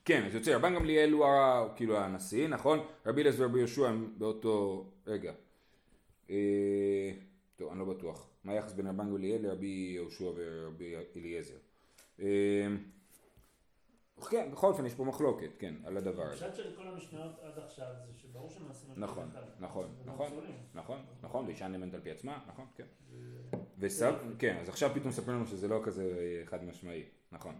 כן, 0.06 0.26
אז 0.26 0.34
יוצא, 0.34 0.56
רבן 0.56 0.74
גמליאל 0.74 1.12
הוא 1.12 1.26
כאילו 1.76 1.98
הנשיא, 1.98 2.48
נכון? 2.48 2.78
רבי 3.06 3.20
אליעזר 3.20 3.42
ורבי 3.42 3.58
יהושע 3.58 3.88
הם 3.88 4.14
באותו... 4.18 4.84
רגע. 5.06 5.32
אה, 6.30 7.10
טוב, 7.56 7.70
אני 7.70 7.78
לא 7.78 7.84
בטוח. 7.84 8.28
מה 8.44 8.52
היחס 8.52 8.72
בין 8.72 8.86
רבן 8.86 9.06
גמליאל 9.06 9.46
לרבי 9.46 9.92
יהושע 9.94 10.24
ורבי 10.36 10.94
אליעזר? 11.16 11.54
אה, 12.20 12.66
כן, 14.30 14.48
בכל 14.52 14.66
אופן 14.66 14.86
יש 14.86 14.94
פה 14.94 15.04
מחלוקת, 15.04 15.50
כן, 15.58 15.74
על 15.84 15.96
הדבר 15.96 16.22
הזה. 16.22 16.46
הפשט 16.46 16.56
של 16.56 16.76
כל 16.76 16.88
המשניות 16.88 17.32
עד 17.42 17.58
עכשיו 17.64 17.86
זה 18.06 18.12
שברור 18.22 18.50
שמעשים 18.50 18.90
נכון, 18.96 19.28
אחד. 19.32 19.42
נכון, 19.60 19.88
זה 20.04 20.10
נכון, 20.10 20.26
פסולים. 20.26 20.56
נכון, 20.74 20.98
נכון, 21.22 21.44
ואישה 21.46 21.68
נאמנת 21.68 21.94
על 21.94 22.00
פי 22.00 22.10
עצמה, 22.10 22.38
נכון, 22.48 22.64
כן. 22.76 22.86
וסב, 23.78 24.14
כן, 24.38 24.56
אז 24.60 24.68
עכשיו 24.68 24.90
פתאום 24.94 25.08
מספרים 25.08 25.36
לנו 25.36 25.46
שזה 25.46 25.68
לא 25.68 25.80
כזה 25.84 26.42
חד 26.44 26.64
משמעי, 26.64 27.02
נכון. 27.32 27.54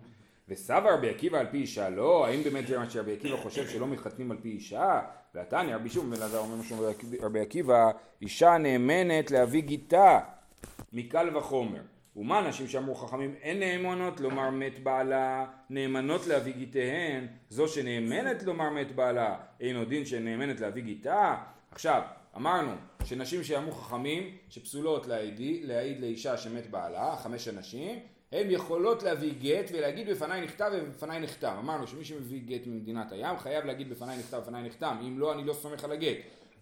וסבא 0.49 0.95
רבי 0.95 1.11
עקיבא 1.11 1.39
על 1.39 1.47
פי 1.51 1.59
אישה, 1.59 1.91
לא, 1.91 2.27
האם 2.27 2.43
באמת 2.43 2.67
זה 2.67 2.79
מה 2.79 2.91
שרבי 2.91 3.13
עקיבא 3.13 3.37
חושב 3.37 3.69
שלא 3.69 3.87
מתחתנים 3.87 4.31
על 4.31 4.37
פי 4.43 4.49
אישה? 4.49 5.01
והתניא, 5.35 5.75
רבי 5.75 5.91
שוב 5.91 6.15
בן 6.15 6.23
אומר 6.23 6.57
משהו 6.57 6.77
רבי 7.21 7.41
עקיבא, 7.41 7.91
אישה 8.23 8.59
נאמנת 8.59 9.31
להביא 9.31 9.63
גיתה 9.63 10.21
מקל 10.93 11.37
וחומר. 11.37 11.81
ומה 12.17 12.49
נשים 12.49 12.69
שאמרו 12.69 12.95
חכמים 12.95 13.35
אין 13.43 13.59
נאמנות 13.59 14.21
לומר 14.21 14.51
מת 14.51 14.83
בעלה, 14.83 15.47
נאמנות 15.71 16.27
להביא 16.27 16.53
גיתיהן, 16.53 17.27
זו 17.49 17.69
שנאמנת 17.69 18.43
לומר 18.43 18.71
מת 18.71 18.95
בעלה, 18.95 19.37
אין 19.61 19.77
עוד 19.77 19.89
דין 19.89 20.05
שנאמנת 20.05 20.61
להביא 20.61 20.83
גיתה? 20.83 21.37
עכשיו, 21.71 22.03
אמרנו 22.37 22.73
שנשים 23.05 23.45
שאמרו 23.45 23.73
חכמים 23.73 24.37
שפסולות 24.49 25.07
להעיד, 25.07 25.41
להעיד 25.65 26.01
לאישה 26.01 26.37
שמת 26.37 26.71
בעלה, 26.71 27.17
חמש 27.17 27.49
הנשים, 27.49 27.99
הן 28.33 28.51
יכולות 28.51 29.03
להביא 29.03 29.33
גט 29.41 29.71
ולהגיד 29.73 30.11
בפניי 30.11 30.41
נכתב 30.41 30.71
ובפניי 30.75 31.21
נחתם. 31.21 31.57
אמרנו 31.59 31.87
שמי 31.87 32.05
שמביא 32.05 32.41
גט 32.47 32.67
ממדינת 32.67 33.13
הים 33.13 33.39
חייב 33.39 33.65
להגיד 33.65 33.91
בפניי 33.91 34.19
נכתב 34.19 34.37
ובפניי 34.37 34.63
נחתם, 34.63 34.97
אם 35.03 35.19
לא 35.19 35.33
אני 35.33 35.45
לא 35.45 35.55
סומך 35.55 35.85
על 35.85 35.93
הגט. 35.93 36.17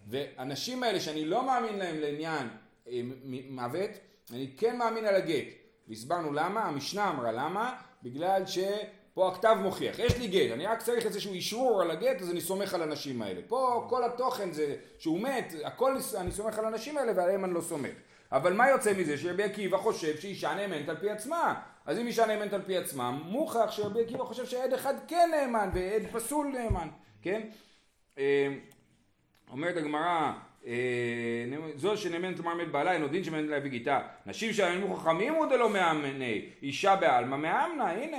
והנשים 0.07 0.83
האלה 0.83 0.99
שאני 0.99 1.25
לא 1.25 1.45
מאמין 1.45 1.77
להם 1.77 1.99
לעניין 1.99 2.47
אה, 2.87 3.01
מוות, 3.49 3.89
אני 4.33 4.51
כן 4.57 4.77
מאמין 4.77 5.05
על 5.05 5.15
הגט. 5.15 5.45
והסברנו 5.87 6.33
למה, 6.33 6.63
המשנה 6.63 7.09
אמרה 7.09 7.31
למה, 7.31 7.75
בגלל 8.03 8.43
שפה 8.45 9.27
הכתב 9.27 9.55
מוכיח, 9.61 9.99
יש 9.99 10.17
לי 10.17 10.27
גט, 10.27 10.51
אני 10.51 10.65
רק 10.65 10.81
צריך 10.81 11.05
איזשהו 11.05 11.33
אישרור 11.33 11.81
על 11.81 11.91
הגט, 11.91 12.21
אז 12.21 12.31
אני 12.31 12.41
סומך 12.41 12.73
על 12.73 12.81
הנשים 12.81 13.21
האלה. 13.21 13.41
פה 13.47 13.87
כל 13.89 14.03
התוכן 14.03 14.51
זה 14.51 14.75
שהוא 14.99 15.19
מת, 15.19 15.53
הכל 15.63 15.97
אני 16.17 16.31
סומך 16.31 16.59
על 16.59 16.65
הנשים 16.65 16.97
האלה 16.97 17.11
ועליהם 17.15 17.45
אני 17.45 17.53
לא 17.53 17.61
סומך. 17.61 17.91
אבל 18.31 18.53
מה 18.53 18.69
יוצא 18.69 18.93
מזה? 18.97 19.17
שרבי 19.17 19.43
עקיבא 19.43 19.77
חושב 19.77 20.17
שאישה 20.19 20.53
נאמנת 20.53 20.89
על 20.89 20.97
פי 20.97 21.09
עצמה. 21.09 21.61
אז 21.85 21.99
אם 21.99 22.07
אישה 22.07 22.25
נאמנת 22.25 22.53
על 22.53 22.61
פי 22.61 22.77
עצמה, 22.77 23.11
מוכח 23.11 23.71
שרבי 23.71 24.01
עקיבא 24.01 24.23
חושב 24.23 24.45
שעד 24.45 24.73
אחד 24.73 24.93
כן 25.07 25.29
נאמן 25.31 25.69
ועד 25.73 26.03
פסול 26.11 26.47
נאמן, 26.47 26.87
כן? 27.21 27.41
אה, 28.17 28.47
אומרת 29.51 29.77
הגמרא, 29.77 30.31
אה, 30.67 30.73
זו 31.75 31.97
שנאמנת 31.97 32.37
לומר 32.37 32.53
מת 32.53 32.71
בעלה, 32.71 32.91
אין 32.91 33.01
עוד 33.01 33.11
דין 33.11 33.23
שנאמנת 33.23 33.49
להביא 33.49 33.71
גיתה. 33.71 33.99
נשים 34.25 34.53
שאמרו 34.53 34.95
חכמים 34.95 35.33
הוא 35.33 35.45
דלא 35.45 35.69
מאמני, 35.69 36.49
אישה 36.61 36.95
בעלמא 36.95 37.37
מאמנה, 37.37 37.91
הנה 37.91 38.17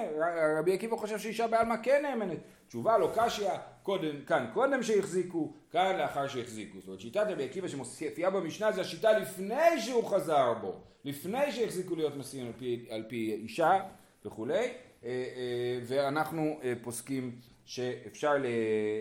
רבי 0.59 0.75
עקיבא 0.75 0.97
חושב 0.97 1.19
שאישה 1.19 1.47
בעלמא 1.47 1.75
כן 1.83 2.03
נאמנת. 2.03 2.38
תשובה 2.69 2.99
לא 2.99 3.12
קשיא, 3.14 3.51
קודם, 3.87 4.25
כאן 4.27 4.46
קודם 4.55 4.83
שהחזיקו, 4.83 5.53
כאן 5.70 5.96
לאחר 5.99 6.29
שהחזיקו. 6.29 6.79
זאת 6.79 6.87
אומרת 6.87 7.01
שיטת 7.01 7.27
רבי 7.29 7.44
עקיבא 7.44 7.68
שמופיעה 7.68 8.31
במשנה 8.31 8.72
זה 8.72 8.81
השיטה 8.81 9.18
לפני 9.18 9.81
שהוא 9.81 10.05
חזר 10.05 10.55
בו, 10.61 10.81
לפני 11.05 11.53
שהחזיקו 11.53 11.96
להיות 11.96 12.16
נשיאים 12.16 12.46
על 12.46 12.53
על 12.94 13.05
פי 13.09 13.35
אישה 13.35 13.81
וכולי, 14.25 14.55
אה, 14.55 14.68
אה, 15.05 15.79
ואנחנו 15.87 16.61
אה, 16.62 16.72
פוסקים 16.83 17.38
שאפשר 17.64 18.33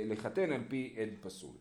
לחתן 0.06 0.52
על 0.52 0.62
פי 0.68 0.96
עד 0.98 1.10
פסול. 1.22 1.56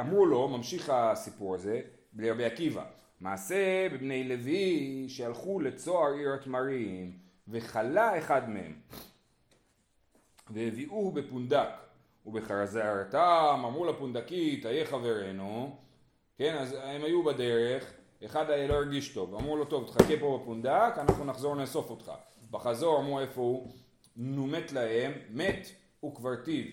אמרו 0.00 0.26
לו, 0.26 0.48
ממשיך 0.48 0.90
הסיפור 0.90 1.54
הזה, 1.54 1.80
לרבי 2.16 2.44
עקיבא, 2.44 2.84
מעשה 3.20 3.88
בבני 3.92 4.28
לוי 4.28 5.04
שהלכו 5.08 5.60
לצוהר 5.60 6.12
עיר 6.12 6.32
התמרים 6.34 7.12
וחלה 7.48 8.18
אחד 8.18 8.50
מהם 8.50 8.72
והביאוהו 10.50 11.12
בפונדק 11.12 11.68
ובחזרתם 12.26 13.62
אמרו 13.64 13.84
לפונדקית 13.84 14.66
איה 14.66 14.86
חברנו. 14.86 15.76
כן 16.38 16.56
אז 16.56 16.76
הם 16.82 17.04
היו 17.04 17.24
בדרך 17.24 17.92
אחד 18.24 18.50
היה 18.50 18.66
לא 18.66 18.74
הרגיש 18.74 19.08
טוב. 19.08 19.34
אמרו 19.34 19.56
לו 19.56 19.64
טוב 19.64 19.86
תחכה 19.86 20.14
פה 20.20 20.40
בפונדק 20.42 20.92
אנחנו 20.96 21.24
נחזור 21.24 21.54
נאסוף 21.54 21.90
אותך. 21.90 22.12
בחזור 22.50 22.98
אמרו 22.98 23.20
איפה 23.20 23.40
הוא? 23.40 23.72
נו 24.16 24.46
מת 24.46 24.72
להם 24.72 25.12
מת 25.30 25.68
וקברתיו 26.04 26.64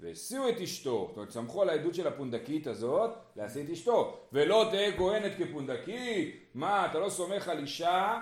והסיעו 0.00 0.48
את 0.48 0.60
אשתו, 0.60 1.06
זאת 1.08 1.16
אומרת 1.16 1.30
סמכו 1.30 1.62
על 1.62 1.68
העדות 1.68 1.94
של 1.94 2.06
הפונדקית 2.06 2.66
הזאת 2.66 3.10
להשיא 3.36 3.64
את 3.64 3.70
אשתו. 3.70 4.18
ולא 4.32 4.68
תהא 4.70 4.96
כהנת 4.96 5.32
כפונדקית. 5.38 6.50
מה 6.54 6.86
אתה 6.86 6.98
לא 6.98 7.10
סומך 7.10 7.48
על 7.48 7.58
אישה? 7.58 8.20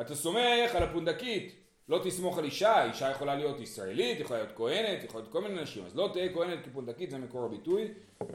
אתה 0.00 0.14
סומך 0.14 0.74
על 0.74 0.82
הפונדקית 0.82 1.65
לא 1.88 2.00
תסמוך 2.04 2.38
על 2.38 2.44
אישה, 2.44 2.84
אישה 2.84 3.10
יכולה 3.10 3.34
להיות 3.34 3.60
ישראלית, 3.60 4.20
יכולה 4.20 4.38
להיות 4.38 4.56
כהנת, 4.56 5.04
יכולה 5.04 5.22
להיות 5.22 5.32
כל 5.32 5.42
מיני 5.42 5.62
נשים, 5.62 5.86
אז 5.86 5.96
לא 5.96 6.10
תהא 6.12 6.34
כהנת 6.34 6.64
כפונדקית, 6.64 7.10
זה 7.10 7.18
מקור 7.18 7.44
הביטוי. 7.44 7.88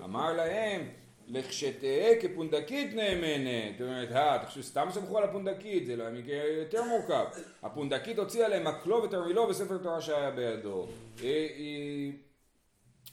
אמר 0.03 0.33
להם, 0.33 0.87
לכשתהא 1.27 2.21
כפונדקית 2.21 2.95
נאמנת. 2.95 3.77
זאת 3.77 3.87
אומרת, 3.87 4.11
אה, 4.11 4.45
חושב 4.45 4.61
סתם 4.61 4.87
סמכו 4.91 5.17
על 5.17 5.23
הפונדקית, 5.23 5.85
זה 5.85 5.95
לא 5.95 6.03
היה 6.03 6.57
יותר 6.57 6.83
מורכב. 6.83 7.25
הפונדקית 7.63 8.19
הוציאה 8.19 8.47
להם 8.47 8.67
מקלו 8.67 9.03
ותרמילו 9.03 9.47
וספר 9.49 9.77
תורה 9.77 10.01
שהיה 10.01 10.31
בידו. 10.31 10.87
היא, 11.21 11.49
היא... 11.49 12.13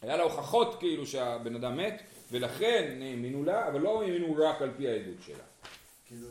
היה 0.02 0.16
לה 0.16 0.22
הוכחות 0.22 0.76
כאילו 0.78 1.06
שהבן 1.06 1.54
אדם 1.54 1.76
מת, 1.76 2.02
ולכן 2.32 2.98
האמינו 3.02 3.44
לה, 3.44 3.68
אבל 3.68 3.80
לא 3.80 4.02
האמינו 4.02 4.36
רק 4.38 4.62
על 4.62 4.70
פי 4.76 4.88
העדות 4.88 5.22
שלה. 5.26 5.44
כאילו, 6.06 6.28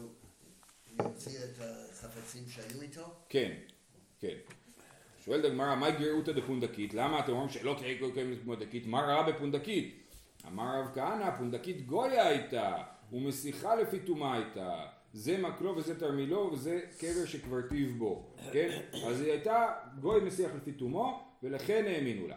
היא 0.90 0.98
הוציאה 1.04 1.44
את 1.44 1.62
החפצים 1.62 2.44
שהיו 2.50 2.82
איתו? 2.82 3.02
כן, 3.30 3.52
כן. 4.20 4.38
שואלת 5.26 5.46
הגמרא, 5.46 5.76
מה 5.76 5.92
גרעותא 5.92 6.32
דפונדקית? 6.32 6.94
למה 6.94 7.20
אתם 7.20 7.32
אומרים 7.32 7.50
שלא 7.50 7.76
תהיה 7.80 7.98
קיימת 8.14 8.38
פונדקית? 8.46 8.88
מה 8.88 9.02
רע 9.02 9.32
בפונדקית? 9.32 10.04
אמר 10.48 10.80
רב 10.80 10.88
כהנא, 10.96 11.38
פונדקית 11.38 11.86
גויה 11.86 12.28
הייתה, 12.28 12.76
ומסיחה 13.12 13.76
לפי 13.76 14.00
תומה 14.00 14.34
הייתה. 14.34 14.86
זה 15.14 15.38
מקלו 15.38 15.76
וזה 15.76 16.00
תרמילו 16.00 16.50
וזה 16.54 16.82
קבר 17.00 17.26
שקברתיו 17.26 17.88
בו, 17.98 18.36
כן? 18.52 18.82
אז 19.08 19.22
היא 19.22 19.32
הייתה 19.32 19.74
גוי 20.00 20.22
מסיח 20.22 20.52
לפי 20.56 20.72
תומו, 20.72 21.20
ולכן 21.44 21.86
האמינו 21.88 22.28
לה. 22.28 22.36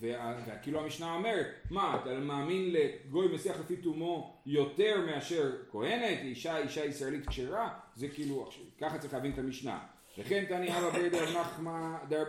וכאילו 0.00 0.80
המשנה 0.80 1.14
אומרת, 1.14 1.46
מה, 1.70 1.98
אתה 2.02 2.20
מאמין 2.20 2.72
לגוי 2.72 3.34
מסיח 3.34 3.60
לפי 3.60 3.76
תומו 3.76 4.34
יותר 4.46 5.06
מאשר 5.06 5.52
כוהנת, 5.70 6.18
אישה, 6.22 6.58
אישה 6.58 6.84
ישראלית 6.84 7.28
כשרה? 7.28 7.78
זה 7.94 8.08
כאילו, 8.08 8.48
ככה 8.80 8.98
צריך 8.98 9.14
להבין 9.14 9.32
את 9.32 9.38
המשנה. 9.38 9.78
וכן 10.18 10.44
תני 10.48 10.78
אבא 10.78 10.90
ברדר 10.90 11.40
נחמה, 11.40 11.98
דר, 12.08 12.24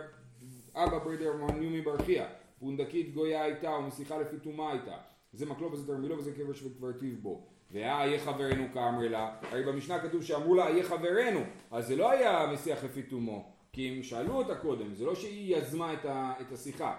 אבא 0.74 0.98
ברדר 0.98 1.36
מניומי 1.36 1.80
ברכיה, 1.80 2.26
פונדקית 2.58 3.14
גויה 3.14 3.42
הייתה 3.42 3.70
ומשיחה 3.70 4.18
לפי 4.18 4.36
טומאה 4.38 4.72
הייתה. 4.72 4.96
זה 5.32 5.46
מקלו 5.46 5.72
וזה 5.72 5.86
תרמילו 5.86 6.18
וזה 6.18 6.32
קבר 6.32 6.52
שקברתיו 6.52 7.16
בו. 7.22 7.46
והיה 7.70 8.04
איה 8.04 8.18
חברנו 8.18 8.64
כאמרי 8.74 9.08
לה, 9.08 9.36
הרי 9.42 9.62
במשנה 9.62 9.98
כתוב 9.98 10.22
שאמרו 10.22 10.54
לה 10.54 10.68
איה 10.68 10.84
חברנו, 10.84 11.40
אז 11.70 11.86
זה 11.86 11.96
לא 11.96 12.10
היה 12.10 12.46
משיח 12.52 12.84
לפי 12.84 13.02
טומאו, 13.02 13.44
כי 13.72 13.88
הם 13.88 14.02
שאלו 14.02 14.32
אותה 14.32 14.54
קודם, 14.54 14.94
זה 14.94 15.04
לא 15.04 15.14
שהיא 15.14 15.56
יזמה 15.56 15.92
את, 15.92 16.04
ה, 16.04 16.32
את 16.40 16.52
השיחה. 16.52 16.96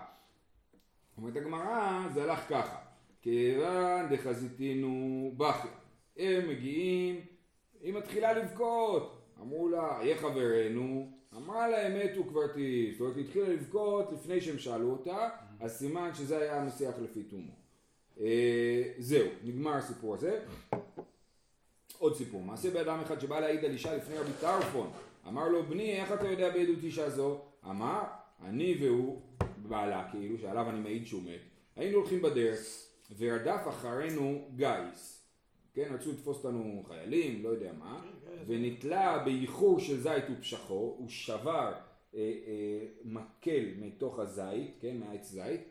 אומרת 1.18 1.36
הגמרא, 1.36 2.08
זה 2.14 2.24
הלך 2.24 2.50
ככה, 2.50 2.78
כיוון 3.22 4.10
דחזיתינו 4.10 5.32
בכיה, 5.38 5.72
הם 6.18 6.50
מגיעים, 6.50 7.20
היא 7.82 7.94
מתחילה 7.94 8.34
לבכות, 8.34 9.21
אמרו 9.42 9.70
לה, 9.70 10.02
איה 10.02 10.18
חברנו, 10.18 11.12
אמרה 11.38 11.70
לה 11.70 11.88
אמת 11.88 12.18
וקברתי, 12.18 12.92
זאת 12.92 13.02
אומרת 13.02 13.16
היא 13.16 13.26
התחילה 13.26 13.50
לבכות 13.50 14.12
לפני 14.12 14.42
שהם 14.42 14.60
שאלו 14.60 14.92
אותה, 14.92 15.30
אז 15.60 15.78
סימן 15.78 16.10
שזה 16.14 16.38
היה 16.38 16.62
המשיח 16.62 16.96
לפי 17.04 17.24
תומו. 17.24 17.52
אה, 18.20 18.84
זהו, 18.98 19.28
נגמר 19.44 19.74
הסיפור 19.74 20.16
הזה. 20.16 20.40
עוד 21.98 22.16
סיפור, 22.16 22.42
מעשה 22.42 22.72
באדם 22.72 23.00
אחד 23.00 23.20
שבא 23.20 23.40
להעיד 23.40 23.66
על 23.66 23.72
אישה 23.72 23.96
לפני 23.96 24.18
רבי 24.18 24.32
טרפון, 24.40 24.92
אמר 25.28 25.50
לו 25.50 25.66
בני 25.66 26.02
איך 26.02 26.12
אתה 26.12 26.28
יודע 26.28 26.50
בעדות 26.50 26.84
אישה 26.84 27.10
זו? 27.10 27.42
אמר 27.70 28.02
אני 28.46 28.78
והוא 28.82 29.22
בעלה 29.58 30.08
כאילו 30.12 30.38
שעליו 30.38 30.70
אני 30.70 30.80
מעיד 30.80 31.08
שהוא 31.08 31.22
מת, 31.24 31.42
היינו 31.76 31.98
הולכים 31.98 32.22
בדרך 32.22 32.60
ורדף 33.18 33.62
אחרינו 33.70 34.48
גיס, 34.56 35.21
כן 35.74 35.94
רצו 35.94 36.12
לתפוס 36.12 36.38
אותנו 36.38 36.84
חיילים 36.88 37.44
לא 37.44 37.50
יודע 37.50 37.74
מה, 37.74 38.02
ונתלה 38.48 39.24
באיחור 39.26 39.80
של 39.80 40.00
זית 40.00 40.24
ופשחו, 40.32 40.96
הוא 40.98 41.10
שבר 41.10 41.74
אה, 42.16 42.20
אה, 42.20 42.88
מקל 43.04 43.66
מתוך 43.80 44.20
הזית, 44.20 44.78
כן 44.80 44.98
מהעץ 44.98 45.30
זית, 45.30 45.62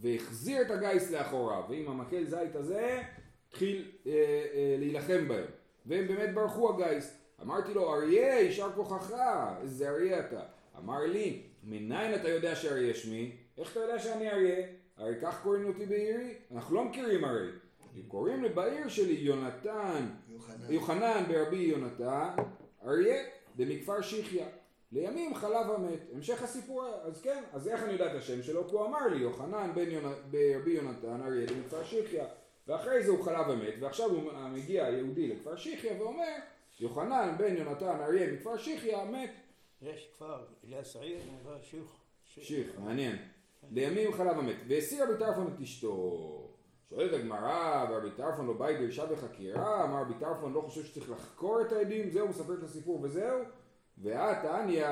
והחזיר 0.00 0.62
את 0.62 0.70
הגיס 0.70 1.10
לאחוריו, 1.10 1.62
ועם 1.68 1.88
המקל 1.88 2.24
זית 2.24 2.56
הזה 2.56 3.02
התחיל 3.48 3.92
אה, 4.06 4.12
אה, 4.12 4.76
להילחם 4.78 5.28
בהם. 5.28 5.46
והם 5.86 6.08
באמת 6.08 6.34
ברחו 6.34 6.74
הגיס. 6.74 7.18
אמרתי 7.42 7.74
לו, 7.74 7.94
אריה, 7.94 8.40
יישר 8.40 8.72
כוחך, 8.74 9.14
איזה 9.62 9.90
אריה 9.90 10.20
אתה. 10.20 10.42
אמר 10.78 11.06
לי, 11.06 11.42
מניין 11.64 12.14
אתה 12.14 12.28
יודע 12.28 12.56
שאריה 12.56 12.94
שמי? 12.94 13.36
איך 13.58 13.72
אתה 13.72 13.80
יודע 13.80 13.98
שאני 13.98 14.30
אריה? 14.30 14.66
הרי 14.96 15.14
כך 15.22 15.42
קוראים 15.42 15.66
אותי 15.66 15.86
בעירי? 15.86 16.34
אנחנו 16.54 16.74
לא 16.74 16.84
מכירים 16.84 17.24
הרי. 17.24 17.48
קוראים 18.02 18.42
לי 18.42 18.48
בעיר 18.48 18.88
שלי 18.88 19.12
יונתן, 19.12 20.06
יוחנן. 20.28 20.72
יוחנן 20.72 21.24
ברבי 21.28 21.56
יונתן, 21.56 22.30
אריה, 22.86 23.24
דמכפר 23.56 24.02
שיחיה. 24.02 24.46
לימים 24.92 25.34
חלב 25.34 25.70
המת. 25.70 26.00
המשך 26.14 26.42
הסיפור, 26.42 26.84
אז 27.02 27.22
כן, 27.22 27.42
אז 27.52 27.68
איך 27.68 27.82
אני 27.82 27.92
יודע 27.92 28.06
את 28.06 28.16
השם 28.16 28.42
שלו? 28.42 28.68
כי 28.68 28.74
הוא 28.74 28.86
אמר 28.86 29.06
לי, 29.06 29.16
יוחנן 29.16 29.70
בן 29.74 29.90
יונ... 29.90 30.12
ברבי 30.30 30.70
יונתן, 30.70 31.20
אריה 31.22 31.46
דמכפר 31.46 31.84
שיחיה. 31.84 32.26
ואחרי 32.68 33.02
זה 33.02 33.10
הוא 33.10 33.24
חלב 33.24 33.50
המת, 33.50 33.74
ועכשיו 33.80 34.10
הוא 34.10 34.32
מגיע 34.52 34.82
יהודי 34.82 35.28
לכפר 35.28 35.56
שיחיה 35.56 36.02
ואומר, 36.02 36.32
יוחנן 36.80 37.34
בן 37.38 37.56
יונתן, 37.56 38.00
אריה 38.00 38.32
מכפר 38.32 38.56
שיחיה, 38.56 39.04
מת. 39.04 39.30
יש 39.82 40.10
כפר, 40.14 40.44
סעיר, 40.82 41.18
נקרא 41.40 41.56
שיוך. 41.62 41.96
שיח, 42.24 42.66
מעניין. 42.78 43.16
לימים 43.72 44.12
חלב 44.12 44.38
המת. 44.38 44.56
והסיר 44.68 45.04
רבי 45.04 45.18
טרפון 45.18 45.54
את 45.54 45.60
אשתו. 45.60 46.53
שואלת 46.94 47.12
הגמרא, 47.12 47.86
ורבי 47.90 48.10
טרפון 48.16 48.46
לא 48.46 48.52
בא 48.52 48.70
ידי 48.70 48.84
אישה 48.84 49.06
בחקירה, 49.06 49.84
אמר 49.84 50.00
רבי 50.00 50.14
טרפון 50.20 50.52
לא 50.52 50.60
חושב 50.60 50.84
שצריך 50.84 51.10
לחקור 51.10 51.60
את 51.60 51.72
העדים, 51.72 52.10
זהו, 52.10 52.28
מספר 52.28 52.54
את 52.54 52.62
הסיפור 52.62 53.00
וזהו. 53.02 53.38
והתניא, 53.98 54.86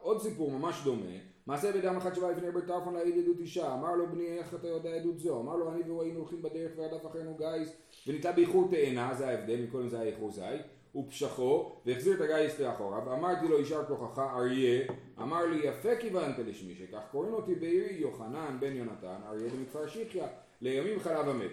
עוד 0.00 0.22
סיפור 0.22 0.50
ממש 0.50 0.80
דומה, 0.84 1.16
מעשה 1.46 1.72
בדם 1.72 1.96
אחד 1.96 2.14
שבא 2.14 2.30
לפני 2.30 2.48
רבי 2.48 2.60
טרפון 2.66 2.94
להעיד 2.94 3.18
עדות 3.18 3.40
אישה, 3.40 3.74
אמר 3.74 3.96
לו 3.96 4.06
בני 4.06 4.38
איך 4.38 4.54
אתה 4.54 4.68
יודע 4.68 4.90
עדות 4.90 5.18
זו, 5.18 5.40
אמר 5.40 5.56
לו 5.56 5.72
אני 5.72 5.82
והוא 5.82 6.02
היינו 6.02 6.18
הולכים 6.18 6.42
בדרך 6.42 6.72
ורדף 6.76 7.06
אחרינו 7.06 7.36
גיס, 7.36 7.76
ונתלה 8.06 8.32
באיחור 8.32 8.68
תאנה, 8.70 9.14
זה 9.14 9.28
ההבדל, 9.28 9.60
מקודם 9.60 9.88
זה 9.88 10.00
היה 10.00 10.12
איחור 10.12 10.30
זית, 10.30 10.62
ופשחו, 10.96 11.72
והחזיר 11.86 12.14
את 12.14 12.20
הגיס 12.20 12.60
לאחוריו, 12.60 13.02
ואמרתי 13.06 13.48
לו 13.48 13.58
יישר 13.58 13.84
כוחך 13.84 14.18
אריה, 14.18 14.86
אמר 15.22 15.46
לי 15.46 15.66
יפה 15.66 15.96
כיוונת 15.96 16.38
לשמי, 16.38 16.74
שכך 16.74 17.02
קוראים 17.10 17.32
אותי 17.32 17.54
בעירי 17.54 17.94
יוחנן 17.94 18.56
בן 18.60 18.76
יונתן, 18.76 19.20
אריה 19.26 19.50
במכפר 19.50 19.86
שיחיה, 19.86 20.26
לימים 20.60 21.00
חלב 21.00 21.28
המת. 21.28 21.50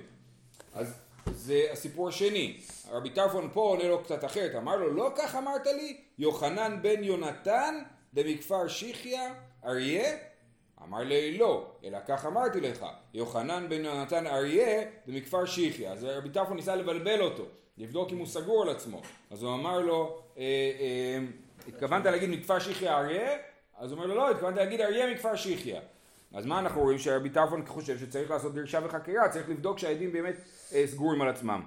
אז 0.74 1.00
זה 1.32 1.68
הסיפור 1.72 2.08
השני. 2.08 2.58
רבי 2.92 3.10
טרפון 3.10 3.50
פה 3.54 3.62
עונה 3.62 3.88
לו 3.88 4.04
קצת 4.04 4.26
אחרת, 4.26 4.56
אמר 4.56 4.76
לו 4.76 4.94
לא 4.94 5.12
כך 5.18 5.36
אמרת 5.36 5.66
לי, 5.66 5.98
יוחנן 6.18 6.80
בן 6.82 7.04
יונתן 7.04 7.84
דמכפר 8.14 8.68
שיחיה, 8.68 9.34
אריה? 9.66 10.18
אמר 10.84 11.00
לי 11.00 11.38
לא, 11.38 11.72
אלא 11.84 11.98
כך 12.08 12.26
אמרתי 12.26 12.62
לך, 12.62 12.86
יוחנן 13.14 13.70
בן 13.70 13.86
יונתן 13.86 14.28
אריה 14.28 14.84
דמכפר 15.08 15.46
שיחיה. 15.46 15.92
אז 15.92 16.04
רבי 16.04 16.30
טרפון 16.30 16.56
ניסה 16.56 16.76
לבלבל 16.76 17.22
אותו, 17.22 17.46
לבדוק 17.78 18.12
אם 18.12 18.18
הוא 18.18 18.28
סגור 18.28 18.64
על 18.64 18.70
עצמו. 18.70 19.02
אז 19.32 19.44
הוא 19.44 19.54
אמר 19.54 19.80
לו, 19.80 20.22
אה, 20.38 20.44
אה, 20.44 21.20
התכוונת 21.68 22.06
להגיד 22.06 22.30
מכפר 22.30 22.60
שיחיה 22.60 22.98
אריה? 22.98 23.38
אז 23.78 23.92
הוא 23.92 23.98
אומר 23.98 24.08
לו 24.08 24.16
לא, 24.16 24.32
התכוונת 24.32 24.58
להגיד 24.58 24.82
אריה 24.82 25.14
מכפר 25.14 25.36
שיחיה. 25.36 25.82
אז 26.34 26.46
מה 26.46 26.60
אנחנו 26.60 26.82
רואים 26.82 26.98
שרבי 26.98 27.30
טרפון 27.30 27.66
חושב 27.66 27.98
שצריך 27.98 28.32
לעשות 28.32 28.54
דרשה 28.56 28.80
וחקירה, 28.84 29.30
צריך 29.30 29.50
לבדוק 29.50 29.80
שהעדים 29.80 30.12
באמת 30.12 30.36
אה, 30.74 30.84
סגורים 30.88 31.22
על 31.22 31.30
עצמם. 31.30 31.62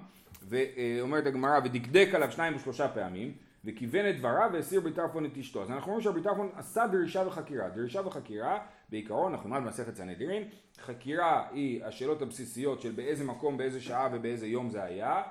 ואומרת 0.49 1.25
הגמרא, 1.25 1.59
ודקדק 1.63 2.09
עליו 2.13 2.31
שניים 2.31 2.55
ושלושה 2.55 2.87
פעמים, 2.87 3.33
וכיוון 3.65 4.09
את 4.09 4.17
דבריו 4.17 4.49
והסיר 4.53 4.79
רבי 4.79 4.91
טרפון 4.91 5.25
את 5.25 5.37
אשתו. 5.37 5.63
אז 5.63 5.71
אנחנו 5.71 5.91
רואים 5.91 6.03
שרבי 6.03 6.21
טרפון 6.21 6.49
עשה 6.55 6.87
דרישה 6.87 7.23
וחקירה. 7.27 7.69
דרישה 7.69 8.01
וחקירה, 8.07 8.59
בעיקרון, 8.89 9.33
אנחנו 9.33 9.49
נלמד 9.49 9.65
במסכת 9.65 9.95
סנהדרין, 9.95 10.43
חקירה 10.79 11.47
היא 11.51 11.85
השאלות 11.85 12.21
הבסיסיות 12.21 12.81
של 12.81 12.91
באיזה 12.91 13.23
מקום, 13.23 13.57
באיזה 13.57 13.81
שעה 13.81 14.09
ובאיזה 14.11 14.47
יום 14.47 14.69
זה 14.69 14.83
היה, 14.83 15.21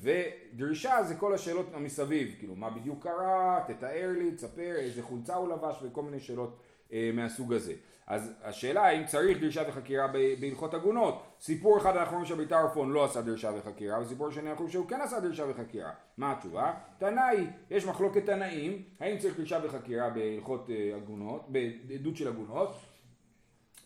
ודרישה 0.00 1.02
זה 1.02 1.14
כל 1.14 1.34
השאלות 1.34 1.66
המסביב, 1.74 2.34
כאילו 2.38 2.56
מה 2.56 2.70
בדיוק 2.70 3.02
קרה, 3.02 3.64
תתאר 3.66 4.10
לי, 4.18 4.32
תספר, 4.32 4.74
איזה 4.76 5.02
חולצה 5.02 5.34
הוא 5.34 5.48
לבש 5.48 5.76
וכל 5.82 6.02
מיני 6.02 6.20
שאלות 6.20 6.60
אה, 6.92 7.10
מהסוג 7.14 7.52
הזה. 7.52 7.74
אז 8.08 8.32
השאלה 8.42 8.82
האם 8.86 9.06
צריך 9.06 9.38
דרישה 9.38 9.62
וחקירה 9.68 10.06
בהלכות 10.40 10.74
עגונות. 10.74 11.22
סיפור 11.40 11.78
אחד 11.78 11.96
אנחנו 11.96 12.16
רואים 12.16 12.28
שרבי 12.28 12.46
טרפון 12.46 12.92
לא 12.92 13.04
עשה 13.04 13.20
דרישה 13.20 13.50
וחקירה, 13.56 14.00
וסיפור 14.00 14.30
שני 14.30 14.50
אנחנו 14.50 14.56
רואים 14.56 14.72
שהוא 14.72 14.88
כן 14.88 15.00
עשה 15.00 15.20
דרישה 15.20 15.44
וחקירה. 15.50 15.90
מה 16.16 16.32
התשובה? 16.32 16.74
תנאי, 16.98 17.46
יש 17.70 17.84
מחלוקת 17.86 18.26
תנאים, 18.26 18.82
האם 19.00 19.18
צריך 19.18 19.36
דרישה 19.36 19.58
וחקירה 19.62 20.10
בהלכות 20.10 20.70
אה, 20.70 20.96
עגונות, 20.96 21.52
בעדות 21.88 22.16
של 22.16 22.28
עגונות, 22.28 22.76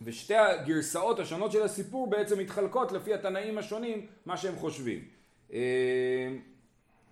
ושתי 0.03 0.37
הגרסאות 0.37 1.19
השונות 1.19 1.53
של 1.53 1.63
הסיפור 1.63 2.11
בעצם 2.11 2.39
מתחלקות 2.39 2.93
לפי 2.93 3.15
התנאים 3.15 3.59
השונים, 3.59 4.07
מה 4.27 4.37
שהם 4.37 4.57
חושבים. 4.57 5.05
אה, 5.53 5.59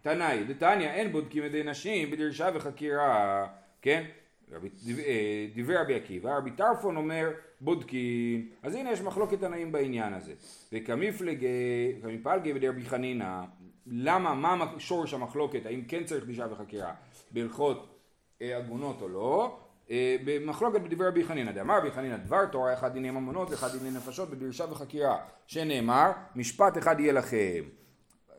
תנאי, 0.02 0.44
דתניא, 0.44 0.90
אין 0.90 1.12
בודקים 1.12 1.44
ידי 1.44 1.62
נשים 1.62 2.10
בדרישה 2.10 2.50
וחקירה, 2.54 3.46
כן? 3.82 4.04
רבי- 4.52 4.68
אה, 5.06 5.46
דברי 5.56 5.76
רבי 5.76 5.94
עקיבא, 5.94 6.36
רבי 6.36 6.50
טרפון 6.50 6.96
אומר 6.96 7.30
בודקים, 7.60 8.48
אז 8.62 8.74
הנה 8.74 8.92
יש 8.92 9.00
מחלוקת 9.00 9.40
תנאים 9.40 9.72
בעניין 9.72 10.14
הזה. 10.14 10.32
וכמפלגי, 10.72 11.46
כמפלגי 12.02 12.52
בדרבי 12.52 12.84
חנינא, 12.84 13.40
למה, 13.86 14.34
מה 14.34 14.72
שורש 14.78 15.14
המחלוקת, 15.14 15.66
האם 15.66 15.82
כן 15.88 16.04
צריך 16.04 16.24
דרישה 16.24 16.46
וחקירה 16.50 16.92
בהלכות 17.30 17.98
אה, 18.42 18.56
עגונות 18.56 19.02
או 19.02 19.08
לא, 19.08 19.58
אה, 19.90 20.16
במחלוקת 20.24 20.80
בדברי 20.80 21.08
רבי 21.08 21.24
חנינא, 21.24 21.52
דאמר 21.52 21.78
רבי 21.78 21.90
חנינא 21.90 22.16
דבר 22.16 22.46
תורה 22.46 22.74
אחד 22.74 22.92
דיני 22.92 23.10
ממונות 23.10 23.50
ואחד 23.50 23.68
דיני 23.78 23.90
נפשות 23.90 24.30
בדרישה 24.30 24.64
וחקירה, 24.70 25.16
שנאמר 25.46 26.10
משפט 26.36 26.78
אחד 26.78 27.00
יהיה 27.00 27.12
לכם. 27.12 27.64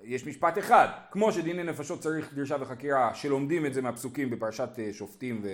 יש 0.03 0.27
משפט 0.27 0.57
אחד, 0.57 0.87
כמו 1.11 1.31
שדיני 1.31 1.63
נפשות 1.63 1.99
צריך 1.99 2.33
דרישה 2.33 2.55
וחקירה, 2.59 3.13
שלומדים 3.15 3.65
את 3.65 3.73
זה 3.73 3.81
מהפסוקים 3.81 4.29
בפרשת 4.29 4.69
שופטים 4.91 5.39
ו... 5.43 5.49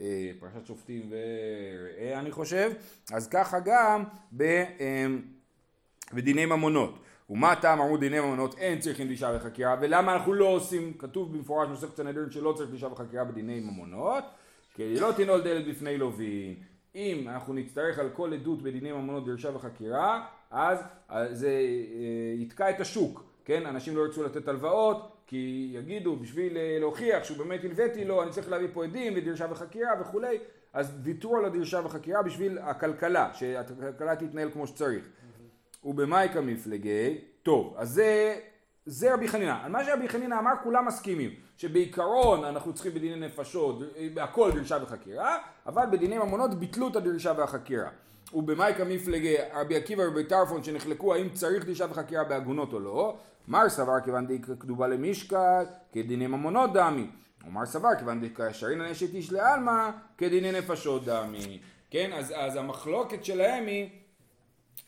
אה, 0.00 0.30
פרשת 0.40 0.66
שופטים 0.66 1.10
וראה 1.10 2.20
אני 2.20 2.30
חושב, 2.30 2.72
אז 3.12 3.28
ככה 3.28 3.58
גם 3.64 4.04
ב, 4.36 4.42
אה, 4.42 5.06
בדיני 6.12 6.46
ממונות. 6.46 6.98
ומה 7.30 7.52
הטעם 7.52 7.80
אמרו 7.80 7.96
דיני 7.96 8.20
ממונות? 8.20 8.58
אין 8.58 8.80
צריכים 8.80 9.06
דרישה 9.06 9.32
וחקירה. 9.36 9.76
ולמה 9.80 10.14
אנחנו 10.14 10.34
לא 10.34 10.44
עושים, 10.44 10.92
כתוב 10.98 11.32
במפורש 11.32 11.68
במסכת 11.68 11.96
סנהדרין 11.96 12.30
שלא 12.30 12.52
צריך 12.52 12.70
דרישה 12.70 12.86
וחקירה 12.86 13.24
בדיני 13.24 13.60
ממונות. 13.60 14.24
כי 14.74 15.00
לא 15.00 15.12
תנעול 15.16 15.42
דלת 15.42 15.66
בפני 15.66 15.98
לווין 15.98 16.54
אם 16.94 17.28
אנחנו 17.28 17.54
נצטרך 17.54 17.98
על 17.98 18.10
כל 18.10 18.32
עדות 18.32 18.62
בדיני 18.62 18.92
ממונות 18.92 19.26
דרישה 19.26 19.56
וחקירה 19.56 20.26
אז 20.50 20.78
אה, 21.10 21.34
זה 21.34 21.60
יתקע 22.38 22.70
את 22.70 22.80
השוק 22.80 23.24
כן? 23.46 23.66
אנשים 23.66 23.96
לא 23.96 24.02
ירצו 24.02 24.22
לתת 24.22 24.48
הלוואות 24.48 25.15
כי 25.26 25.70
יגידו 25.72 26.16
בשביל 26.16 26.56
אה, 26.56 26.76
להוכיח 26.80 27.24
שהוא 27.24 27.38
באמת 27.38 27.64
הלוויתי 27.64 28.04
לו 28.04 28.22
אני 28.22 28.30
צריך 28.30 28.50
להביא 28.50 28.68
פה 28.72 28.84
עדים 28.84 29.12
ודרישה 29.16 29.46
וחקירה 29.50 29.90
וכולי 30.00 30.38
אז 30.72 30.98
ויתרו 31.02 31.36
על 31.36 31.44
הדרישה 31.44 31.80
וחקירה 31.84 32.22
בשביל 32.22 32.58
הכלכלה 32.58 33.30
שהכלכלה 33.34 34.16
תתנהל 34.16 34.50
כמו 34.50 34.66
שצריך 34.66 35.08
ובמייקה 35.86 36.40
מפלגי, 36.40 37.18
טוב, 37.42 37.74
אז 37.76 37.90
זה, 37.90 38.38
זה 38.86 39.14
רבי 39.14 39.28
חנינא. 39.28 39.54
על 39.62 39.72
מה 39.72 39.84
שרבי 39.84 40.08
חנינא 40.08 40.38
אמר 40.38 40.52
כולם 40.62 40.86
מסכימים, 40.86 41.30
שבעיקרון 41.56 42.44
אנחנו 42.44 42.72
צריכים 42.72 42.94
בדיני 42.94 43.26
נפשות, 43.26 43.78
בהכל 44.14 44.50
דרישה 44.54 44.78
וחקירה, 44.82 45.38
אבל 45.66 45.84
בדיני 45.92 46.18
ממונות 46.18 46.54
ביטלו 46.54 46.88
את 46.88 46.96
הדרישה 46.96 47.32
והחקירה. 47.36 47.88
ובמייקה 48.34 48.84
מפלגי 48.84 49.36
רבי 49.54 49.76
עקיבא 49.76 50.02
ורבי 50.02 50.24
טרפון 50.24 50.64
שנחלקו 50.64 51.14
האם 51.14 51.28
צריך 51.28 51.64
דרישה 51.64 51.86
וחקירה 51.90 52.24
בעגונות 52.24 52.72
או 52.72 52.80
לא, 52.80 53.16
מר 53.48 53.68
סבר 53.68 54.00
כיוון 54.04 54.26
די 54.26 54.38
כתובה 54.60 54.86
למשקל 54.86 55.64
כדיני 55.92 56.26
ממונות 56.26 56.72
דמי, 56.72 57.06
ומר 57.46 57.66
סבר 57.66 57.88
כיוון 57.98 58.20
די 58.20 58.30
כאשרין 58.34 58.80
הנשת 58.80 59.14
איש 59.14 59.32
לעלמא 59.32 59.90
כדיני 60.18 60.52
נפשות 60.52 61.04
דמי. 61.04 61.58
כן, 61.90 62.12
אז, 62.12 62.32
אז 62.36 62.56
המחלוקת 62.56 63.24
שלהם 63.24 63.66
היא 63.66 63.88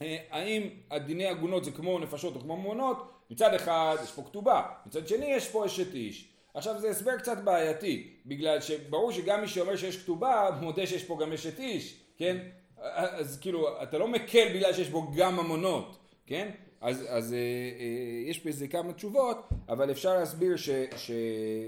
אה, 0.02 0.16
האם 0.30 0.62
הדיני 0.90 1.26
עגונות 1.26 1.64
זה 1.64 1.70
כמו 1.70 1.98
נפשות 1.98 2.34
או 2.34 2.40
כמו 2.40 2.56
ממונות? 2.56 3.12
מצד 3.30 3.54
אחד 3.54 3.96
יש 4.04 4.12
פה 4.12 4.22
כתובה, 4.22 4.62
מצד 4.86 5.08
שני 5.08 5.26
יש 5.26 5.48
פה 5.48 5.66
אשת 5.66 5.94
איש. 5.94 6.28
עכשיו 6.54 6.80
זה 6.80 6.90
הסבר 6.90 7.18
קצת 7.18 7.38
בעייתי, 7.38 8.10
בגלל 8.26 8.60
שברור 8.60 9.12
שגם 9.12 9.40
מי 9.40 9.48
שאומר 9.48 9.76
שיש 9.76 10.02
כתובה, 10.02 10.50
מודה 10.60 10.86
שיש 10.86 11.04
פה 11.04 11.18
גם 11.20 11.32
אשת 11.32 11.58
איש, 11.58 12.00
כן? 12.16 12.36
אז 12.82 13.38
כאילו, 13.40 13.82
אתה 13.82 13.98
לא 13.98 14.08
מקל 14.08 14.48
בגלל 14.54 14.72
שיש 14.72 14.88
בו 14.88 15.10
גם 15.16 15.36
ממונות, 15.36 15.98
כן? 16.26 16.50
אז, 16.80 17.04
אז 17.08 17.32
אה, 17.32 17.38
אה, 17.38 18.30
יש 18.30 18.46
בזה 18.46 18.68
כמה 18.68 18.92
תשובות, 18.92 19.48
אבל 19.68 19.90
אפשר 19.90 20.14
להסביר 20.18 20.56
ש, 20.56 20.70
ש, 20.96 21.10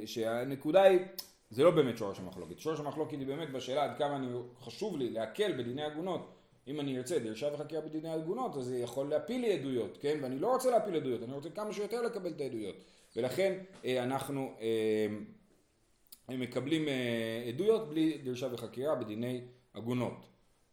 שהנקודה 0.07 0.83
היא, 0.83 0.99
זה 1.51 1.65
לא 1.65 1.71
באמת 1.71 1.99
שורש 1.99 2.19
המחלוקת. 2.19 2.59
שורש 2.59 2.81
המחלוקת 2.81 3.19
היא 3.19 3.27
באמת 3.27 3.53
בשאלה 3.53 3.85
עד 3.85 3.99
כמה 3.99 4.17
אני, 4.17 4.27
חשוב 4.61 4.99
לי 4.99 5.11
להקל 5.11 5.53
בדיני 5.53 5.83
עגונות. 5.83 6.35
אם 6.69 6.81
אני 6.81 6.99
ארצה 6.99 7.19
דרשה 7.19 7.49
וחקירה 7.55 7.81
בדיני 7.83 8.13
עגונות, 8.13 8.57
אז 8.57 8.65
זה 8.65 8.79
יכול 8.79 9.11
להפיל 9.11 9.41
לי 9.41 9.53
עדויות, 9.53 9.99
כן? 10.01 10.19
ואני 10.23 10.39
לא 10.39 10.53
רוצה 10.53 10.71
להפיל 10.71 10.97
עדויות, 10.97 11.23
אני 11.23 11.33
רוצה 11.33 11.51
כמה 11.51 11.73
שיותר 11.73 12.03
לקבל 12.03 12.31
את 12.31 12.41
העדויות. 12.41 12.77
ולכן 13.17 13.59
אה, 13.85 14.03
אנחנו 14.03 14.53
אה, 14.61 16.37
מקבלים 16.37 16.89
אה, 16.89 17.45
עדויות 17.49 17.89
בלי 17.89 18.19
דרשה 18.19 18.49
וחקירה 18.53 18.95
בדיני 18.95 19.41
עגונות. 19.75 20.30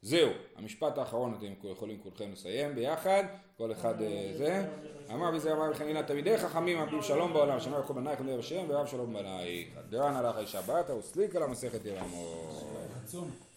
זהו, 0.08 0.30
המשפט 0.56 0.98
האחרון 0.98 1.34
אתם 1.38 1.70
יכולים 1.72 1.98
כולכם 2.04 2.32
לסיים 2.32 2.76
ביחד, 2.76 3.24
כל 3.58 3.72
אחד 3.72 4.02
אה, 4.02 4.32
זה. 4.38 4.66
אמר 5.14 5.32
ביזה 5.32 5.54
אמר 5.54 5.74
חנינה 5.74 6.04
תלמידי 6.04 6.38
חכמים 6.38 6.80
אמרו 6.80 7.04
שלום 7.04 7.34
בעולם, 7.34 7.60
שמר 7.60 7.84
כל 7.84 7.94
בנייך 7.94 8.20
ולב 8.20 8.40
השם 8.40 8.66
ורב 8.68 8.88
שלום 8.88 9.14
בנייך. 9.14 9.68
דרן 9.90 10.16
הלך 10.16 10.36
האישה 10.36 10.62
וסליק 11.00 11.36
על 11.36 11.44
המסכת 11.44 11.86
ירמות. 11.86 12.64